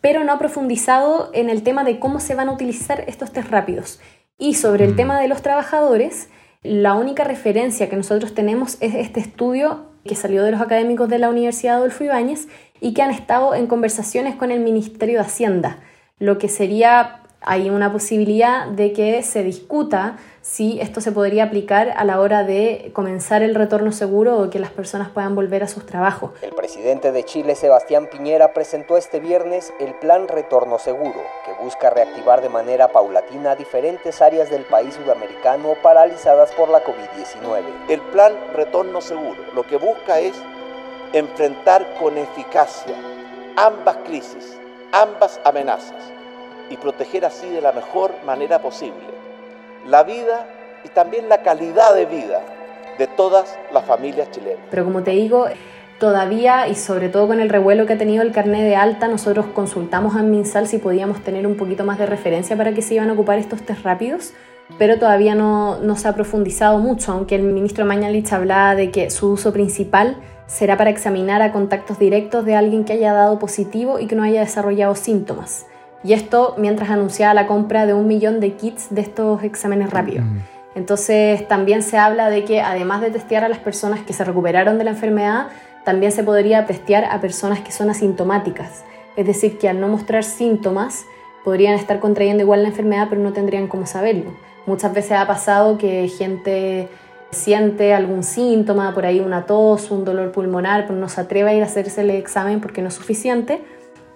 pero 0.00 0.24
no 0.24 0.32
ha 0.32 0.38
profundizado 0.38 1.30
en 1.32 1.48
el 1.48 1.62
tema 1.62 1.84
de 1.84 1.98
cómo 1.98 2.20
se 2.20 2.34
van 2.34 2.48
a 2.48 2.52
utilizar 2.52 3.04
estos 3.06 3.32
test 3.32 3.48
rápidos. 3.48 4.00
Y 4.38 4.54
sobre 4.54 4.84
el 4.84 4.92
mm. 4.92 4.96
tema 4.96 5.20
de 5.20 5.28
los 5.28 5.42
trabajadores, 5.42 6.28
la 6.62 6.94
única 6.94 7.24
referencia 7.24 7.88
que 7.88 7.96
nosotros 7.96 8.34
tenemos 8.34 8.76
es 8.80 8.94
este 8.94 9.20
estudio 9.20 9.92
que 10.04 10.16
salió 10.16 10.42
de 10.42 10.52
los 10.52 10.60
académicos 10.60 11.08
de 11.08 11.18
la 11.18 11.28
Universidad 11.28 11.76
Adolfo 11.76 12.04
Ibáñez 12.04 12.48
y 12.80 12.94
que 12.94 13.02
han 13.02 13.10
estado 13.10 13.54
en 13.54 13.66
conversaciones 13.66 14.34
con 14.34 14.50
el 14.50 14.60
Ministerio 14.60 15.18
de 15.18 15.24
Hacienda, 15.24 15.78
lo 16.18 16.38
que 16.38 16.48
sería, 16.48 17.21
hay 17.44 17.70
una 17.70 17.92
posibilidad 17.92 18.66
de 18.66 18.92
que 18.92 19.22
se 19.22 19.42
discuta 19.42 20.18
si 20.42 20.80
esto 20.80 21.00
se 21.00 21.12
podría 21.12 21.44
aplicar 21.44 21.92
a 21.96 22.04
la 22.04 22.20
hora 22.20 22.42
de 22.42 22.90
comenzar 22.92 23.42
el 23.42 23.54
retorno 23.54 23.92
seguro 23.92 24.38
o 24.38 24.50
que 24.50 24.58
las 24.58 24.70
personas 24.70 25.08
puedan 25.10 25.34
volver 25.34 25.62
a 25.62 25.68
sus 25.68 25.86
trabajos. 25.86 26.32
El 26.42 26.50
presidente 26.50 27.12
de 27.12 27.24
Chile, 27.24 27.54
Sebastián 27.54 28.08
Piñera, 28.10 28.52
presentó 28.52 28.96
este 28.96 29.20
viernes 29.20 29.72
el 29.80 29.94
Plan 29.94 30.28
Retorno 30.28 30.78
Seguro, 30.78 31.20
que 31.44 31.62
busca 31.62 31.90
reactivar 31.90 32.42
de 32.42 32.48
manera 32.48 32.88
paulatina 32.88 33.54
diferentes 33.54 34.20
áreas 34.20 34.50
del 34.50 34.62
país 34.62 34.94
sudamericano 34.94 35.74
paralizadas 35.82 36.50
por 36.52 36.68
la 36.68 36.82
COVID-19. 36.84 37.62
El 37.88 38.00
Plan 38.00 38.32
Retorno 38.54 39.00
Seguro 39.00 39.40
lo 39.54 39.62
que 39.64 39.76
busca 39.76 40.18
es 40.18 40.34
enfrentar 41.12 41.94
con 42.00 42.18
eficacia 42.18 42.96
ambas 43.56 43.98
crisis, 44.04 44.56
ambas 44.92 45.40
amenazas 45.44 46.21
y 46.72 46.78
proteger 46.78 47.26
así 47.26 47.48
de 47.50 47.60
la 47.60 47.72
mejor 47.72 48.12
manera 48.24 48.60
posible 48.60 49.12
la 49.86 50.02
vida 50.04 50.46
y 50.84 50.88
también 50.88 51.28
la 51.28 51.42
calidad 51.42 51.94
de 51.94 52.06
vida 52.06 52.40
de 52.98 53.06
todas 53.06 53.58
las 53.72 53.84
familias 53.84 54.30
chilenas. 54.30 54.60
Pero 54.70 54.84
como 54.84 55.02
te 55.02 55.10
digo, 55.10 55.46
todavía 55.98 56.68
y 56.68 56.74
sobre 56.74 57.08
todo 57.08 57.28
con 57.28 57.40
el 57.40 57.50
revuelo 57.50 57.84
que 57.86 57.92
ha 57.92 57.98
tenido 57.98 58.22
el 58.22 58.32
carnet 58.32 58.62
de 58.62 58.76
alta, 58.76 59.06
nosotros 59.06 59.46
consultamos 59.54 60.16
a 60.16 60.22
MinSal 60.22 60.66
si 60.66 60.78
podíamos 60.78 61.22
tener 61.22 61.46
un 61.46 61.56
poquito 61.56 61.84
más 61.84 61.98
de 61.98 62.06
referencia 62.06 62.56
para 62.56 62.72
que 62.72 62.80
se 62.80 62.94
iban 62.94 63.10
a 63.10 63.12
ocupar 63.12 63.38
estos 63.38 63.62
test 63.62 63.82
rápidos, 63.82 64.32
pero 64.78 64.98
todavía 64.98 65.34
no, 65.34 65.78
no 65.78 65.96
se 65.96 66.08
ha 66.08 66.14
profundizado 66.14 66.78
mucho, 66.78 67.12
aunque 67.12 67.34
el 67.34 67.42
ministro 67.42 67.84
Mañalich 67.84 68.32
hablaba 68.32 68.74
de 68.74 68.90
que 68.90 69.10
su 69.10 69.32
uso 69.32 69.52
principal 69.52 70.16
será 70.46 70.76
para 70.78 70.90
examinar 70.90 71.42
a 71.42 71.52
contactos 71.52 71.98
directos 71.98 72.44
de 72.46 72.54
alguien 72.54 72.84
que 72.84 72.94
haya 72.94 73.12
dado 73.12 73.38
positivo 73.38 73.98
y 73.98 74.06
que 74.06 74.16
no 74.16 74.22
haya 74.22 74.40
desarrollado 74.40 74.94
síntomas. 74.94 75.66
Y 76.04 76.12
esto 76.14 76.54
mientras 76.58 76.90
anunciaba 76.90 77.34
la 77.34 77.46
compra 77.46 77.86
de 77.86 77.94
un 77.94 78.06
millón 78.06 78.40
de 78.40 78.54
kits 78.54 78.88
de 78.90 79.00
estos 79.02 79.42
exámenes 79.44 79.90
rápidos. 79.90 80.24
Entonces 80.74 81.46
también 81.48 81.82
se 81.82 81.98
habla 81.98 82.30
de 82.30 82.44
que 82.44 82.60
además 82.60 83.02
de 83.02 83.10
testear 83.10 83.44
a 83.44 83.48
las 83.48 83.58
personas 83.58 84.00
que 84.00 84.12
se 84.12 84.24
recuperaron 84.24 84.78
de 84.78 84.84
la 84.84 84.90
enfermedad, 84.90 85.48
también 85.84 86.12
se 86.12 86.24
podría 86.24 86.66
testear 86.66 87.04
a 87.04 87.20
personas 87.20 87.60
que 87.60 87.72
son 87.72 87.90
asintomáticas. 87.90 88.84
Es 89.16 89.26
decir, 89.26 89.58
que 89.58 89.68
al 89.68 89.80
no 89.80 89.88
mostrar 89.88 90.24
síntomas 90.24 91.04
podrían 91.44 91.74
estar 91.74 92.00
contrayendo 92.00 92.42
igual 92.42 92.62
la 92.62 92.68
enfermedad 92.68 93.08
pero 93.10 93.20
no 93.20 93.32
tendrían 93.32 93.68
cómo 93.68 93.86
saberlo. 93.86 94.32
Muchas 94.66 94.94
veces 94.94 95.12
ha 95.12 95.26
pasado 95.26 95.76
que 95.76 96.08
gente 96.08 96.88
siente 97.30 97.94
algún 97.94 98.22
síntoma, 98.22 98.94
por 98.94 99.06
ahí 99.06 99.20
una 99.20 99.46
tos, 99.46 99.90
un 99.90 100.04
dolor 100.04 100.32
pulmonar, 100.32 100.86
pero 100.86 100.98
no 100.98 101.08
se 101.08 101.20
atreve 101.20 101.50
a 101.50 101.54
ir 101.54 101.62
a 101.62 101.66
hacerse 101.66 102.02
el 102.02 102.10
examen 102.10 102.60
porque 102.60 102.82
no 102.82 102.88
es 102.88 102.94
suficiente 102.94 103.62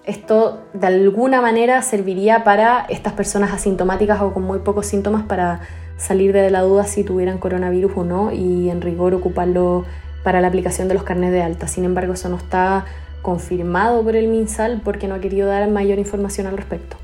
esto 0.06 0.62
de 0.72 0.86
alguna 0.86 1.40
manera 1.40 1.82
serviría 1.82 2.44
para 2.44 2.86
estas 2.88 3.12
personas 3.12 3.52
asintomáticas 3.52 4.22
o 4.22 4.32
con 4.32 4.44
muy 4.44 4.60
pocos 4.60 4.86
síntomas 4.86 5.24
para 5.24 5.60
salir 5.98 6.32
de 6.32 6.48
la 6.50 6.62
duda 6.62 6.84
si 6.84 7.02
tuvieran 7.02 7.38
coronavirus 7.38 7.92
o 7.96 8.04
no 8.04 8.32
y 8.32 8.70
en 8.70 8.80
rigor 8.80 9.14
ocuparlo 9.14 9.84
para 10.22 10.40
la 10.40 10.48
aplicación 10.48 10.88
de 10.88 10.94
los 10.94 11.02
carnets 11.02 11.32
de 11.32 11.42
alta. 11.42 11.66
Sin 11.66 11.84
embargo, 11.84 12.14
eso 12.14 12.28
no 12.28 12.36
está 12.36 12.84
confirmado 13.20 14.04
por 14.04 14.14
el 14.14 14.28
MinSal 14.28 14.80
porque 14.84 15.08
no 15.08 15.16
ha 15.16 15.20
querido 15.20 15.48
dar 15.48 15.68
mayor 15.70 15.98
información 15.98 16.46
al 16.46 16.56
respecto. 16.56 16.96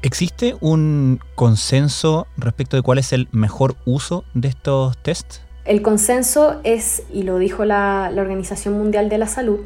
¿Existe 0.00 0.56
un 0.60 1.20
consenso 1.34 2.26
respecto 2.36 2.76
de 2.76 2.82
cuál 2.82 2.98
es 2.98 3.12
el 3.12 3.28
mejor 3.32 3.76
uso 3.84 4.24
de 4.32 4.48
estos 4.48 4.96
tests? 4.98 5.42
El 5.66 5.82
consenso 5.82 6.60
es, 6.64 7.02
y 7.12 7.24
lo 7.24 7.36
dijo 7.36 7.66
la, 7.66 8.10
la 8.14 8.22
Organización 8.22 8.78
Mundial 8.78 9.10
de 9.10 9.18
la 9.18 9.26
Salud, 9.26 9.60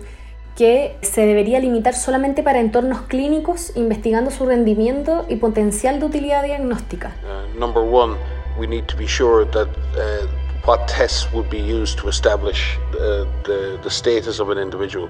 que 0.57 0.97
se 1.03 1.27
debería 1.27 1.61
limitar 1.61 1.95
solamente 1.95 2.43
para 2.43 2.61
entornos 2.61 3.03
clínicos, 3.03 3.73
investigando 3.77 4.31
su 4.31 4.47
rendimiento 4.47 5.25
y 5.29 5.37
potencial 5.37 5.99
de 6.01 6.07
utilidad 6.07 6.45
diagnóstica. 6.45 7.13
Uh, 7.23 7.59
number 7.59 7.83
one, 7.83 8.17
we 8.59 8.67
need 8.67 8.85
to 8.87 8.97
be 8.97 9.07
sure 9.07 9.47
that 9.47 9.69
uh, 9.97 10.27
what 10.67 10.87
tests 10.87 11.29
would 11.33 11.49
be 11.49 11.59
used 11.59 11.99
to 11.99 12.09
establish 12.09 12.79
uh, 12.95 13.25
the, 13.45 13.79
the 13.83 13.91
status 13.91 14.41
of 14.41 14.51
an 14.51 14.59
individual. 14.59 15.09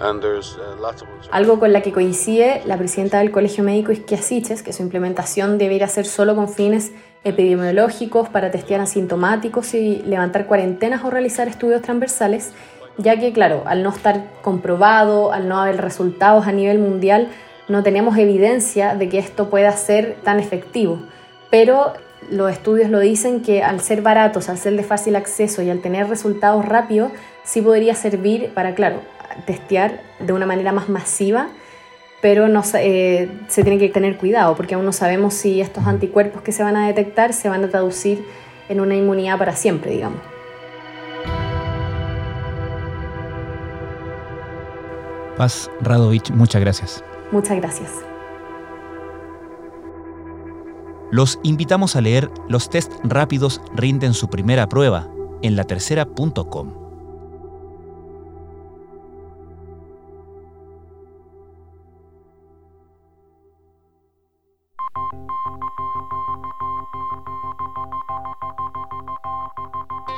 And 0.00 0.20
there's 0.20 0.56
uh, 0.56 0.80
lots 0.80 1.02
of 1.02 1.08
Algo 1.30 1.58
con 1.58 1.72
la 1.72 1.80
que 1.80 1.92
coincide 1.92 2.62
la 2.66 2.76
presidenta 2.76 3.18
del 3.18 3.30
Colegio 3.30 3.64
Médico 3.64 3.92
Isquia 3.92 4.18
que 4.18 4.72
su 4.72 4.82
implementación 4.82 5.58
debería 5.58 5.88
ser 5.88 6.06
solo 6.06 6.34
con 6.34 6.48
fines 6.48 6.92
epidemiológicos 7.24 8.28
para 8.28 8.50
testear 8.50 8.80
asintomáticos 8.80 9.74
y 9.74 10.02
levantar 10.02 10.46
cuarentenas 10.46 11.04
o 11.04 11.10
realizar 11.10 11.48
estudios 11.48 11.82
transversales 11.82 12.52
ya 12.98 13.18
que, 13.18 13.32
claro, 13.32 13.62
al 13.66 13.82
no 13.82 13.90
estar 13.90 14.24
comprobado, 14.42 15.32
al 15.32 15.48
no 15.48 15.60
haber 15.60 15.80
resultados 15.80 16.46
a 16.46 16.52
nivel 16.52 16.78
mundial, 16.78 17.28
no 17.68 17.82
tenemos 17.82 18.18
evidencia 18.18 18.94
de 18.94 19.08
que 19.08 19.18
esto 19.18 19.48
pueda 19.48 19.72
ser 19.72 20.16
tan 20.22 20.40
efectivo. 20.40 20.98
Pero 21.50 21.94
los 22.30 22.50
estudios 22.50 22.90
lo 22.90 23.00
dicen 23.00 23.42
que 23.42 23.62
al 23.62 23.80
ser 23.80 24.02
baratos, 24.02 24.48
al 24.48 24.58
ser 24.58 24.76
de 24.76 24.82
fácil 24.82 25.16
acceso 25.16 25.62
y 25.62 25.70
al 25.70 25.80
tener 25.80 26.08
resultados 26.08 26.64
rápidos, 26.64 27.12
sí 27.44 27.60
podría 27.60 27.94
servir 27.94 28.50
para, 28.54 28.74
claro, 28.74 29.00
testear 29.46 30.00
de 30.20 30.32
una 30.32 30.46
manera 30.46 30.72
más 30.72 30.88
masiva, 30.88 31.48
pero 32.20 32.48
no, 32.48 32.62
eh, 32.74 33.28
se 33.48 33.62
tiene 33.62 33.78
que 33.78 33.88
tener 33.88 34.16
cuidado 34.16 34.54
porque 34.54 34.74
aún 34.74 34.84
no 34.84 34.92
sabemos 34.92 35.34
si 35.34 35.60
estos 35.60 35.86
anticuerpos 35.86 36.42
que 36.42 36.52
se 36.52 36.62
van 36.62 36.76
a 36.76 36.86
detectar 36.86 37.32
se 37.32 37.48
van 37.48 37.64
a 37.64 37.68
traducir 37.68 38.24
en 38.68 38.80
una 38.80 38.94
inmunidad 38.94 39.38
para 39.38 39.56
siempre, 39.56 39.90
digamos. 39.90 40.31
Paz 45.36 45.70
Radovich, 45.80 46.30
muchas 46.30 46.60
gracias. 46.60 47.04
Muchas 47.30 47.56
gracias. 47.56 47.90
Los 51.10 51.38
invitamos 51.42 51.94
a 51.94 52.00
leer 52.00 52.30
Los 52.48 52.70
test 52.70 52.92
rápidos 53.04 53.60
rinden 53.74 54.14
su 54.14 54.28
primera 54.28 54.68
prueba 54.68 55.08
en 55.42 55.56
latercera.com. 55.56 56.82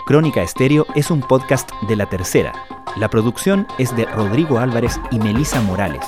Crónica 0.06 0.42
Estéreo 0.42 0.86
es 0.94 1.10
un 1.10 1.22
podcast 1.22 1.70
de 1.88 1.96
La 1.96 2.06
Tercera 2.06 2.52
la 2.96 3.08
producción 3.10 3.66
es 3.78 3.94
de 3.96 4.04
Rodrigo 4.04 4.58
Álvarez 4.58 5.00
y 5.10 5.18
Melisa 5.18 5.60
Morales, 5.62 6.06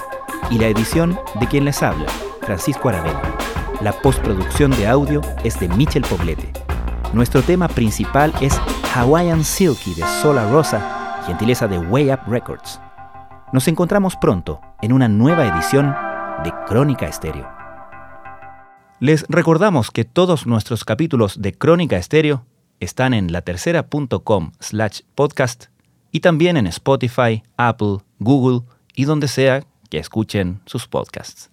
y 0.51 0.59
la 0.59 0.68
edición 0.68 1.18
de 1.40 1.46
quien 1.49 1.64
les 1.64 1.83
habla, 1.83 2.07
Francisco 2.42 2.88
Aravena. 2.88 3.22
La 3.81 3.92
postproducción 3.92 4.70
de 4.70 4.87
audio 4.87 5.20
es 5.42 5.59
de 5.59 5.68
Michel 5.68 6.03
Poblete. 6.03 6.53
Nuestro 7.12 7.42
tema 7.42 7.68
principal 7.68 8.33
es 8.40 8.59
Hawaiian 8.94 9.44
Silky 9.44 9.94
de 9.94 10.05
Sola 10.22 10.49
Rosa, 10.51 11.22
gentileza 11.27 11.66
de 11.66 11.79
Way 11.79 12.12
Up 12.12 12.20
Records. 12.29 12.81
Nos 13.53 13.66
encontramos 13.68 14.16
pronto 14.16 14.61
en 14.81 14.92
una 14.92 15.09
nueva 15.09 15.46
edición 15.46 15.94
de 16.44 16.53
Crónica 16.66 17.07
Estéreo. 17.07 17.49
Les 19.01 19.27
recordamos 19.29 19.90
que 19.90 20.05
todos 20.05 20.46
nuestros 20.46 20.85
capítulos 20.85 21.42
de 21.42 21.53
Crónica 21.53 21.96
Estéreo 21.96 22.46
están 22.81 23.12
en 23.12 23.33
latercera.com 23.33 24.53
slash 24.61 25.01
podcast 25.14 25.66
y 26.16 26.20
también 26.20 26.57
en 26.57 26.66
Spotify, 26.68 27.42
Apple, 27.59 27.98
Google 28.20 28.66
y 28.94 29.05
donde 29.05 29.29
sea 29.29 29.66
que 29.90 29.98
escuchen 29.98 30.62
sus 30.64 30.88
podcasts. 30.88 31.50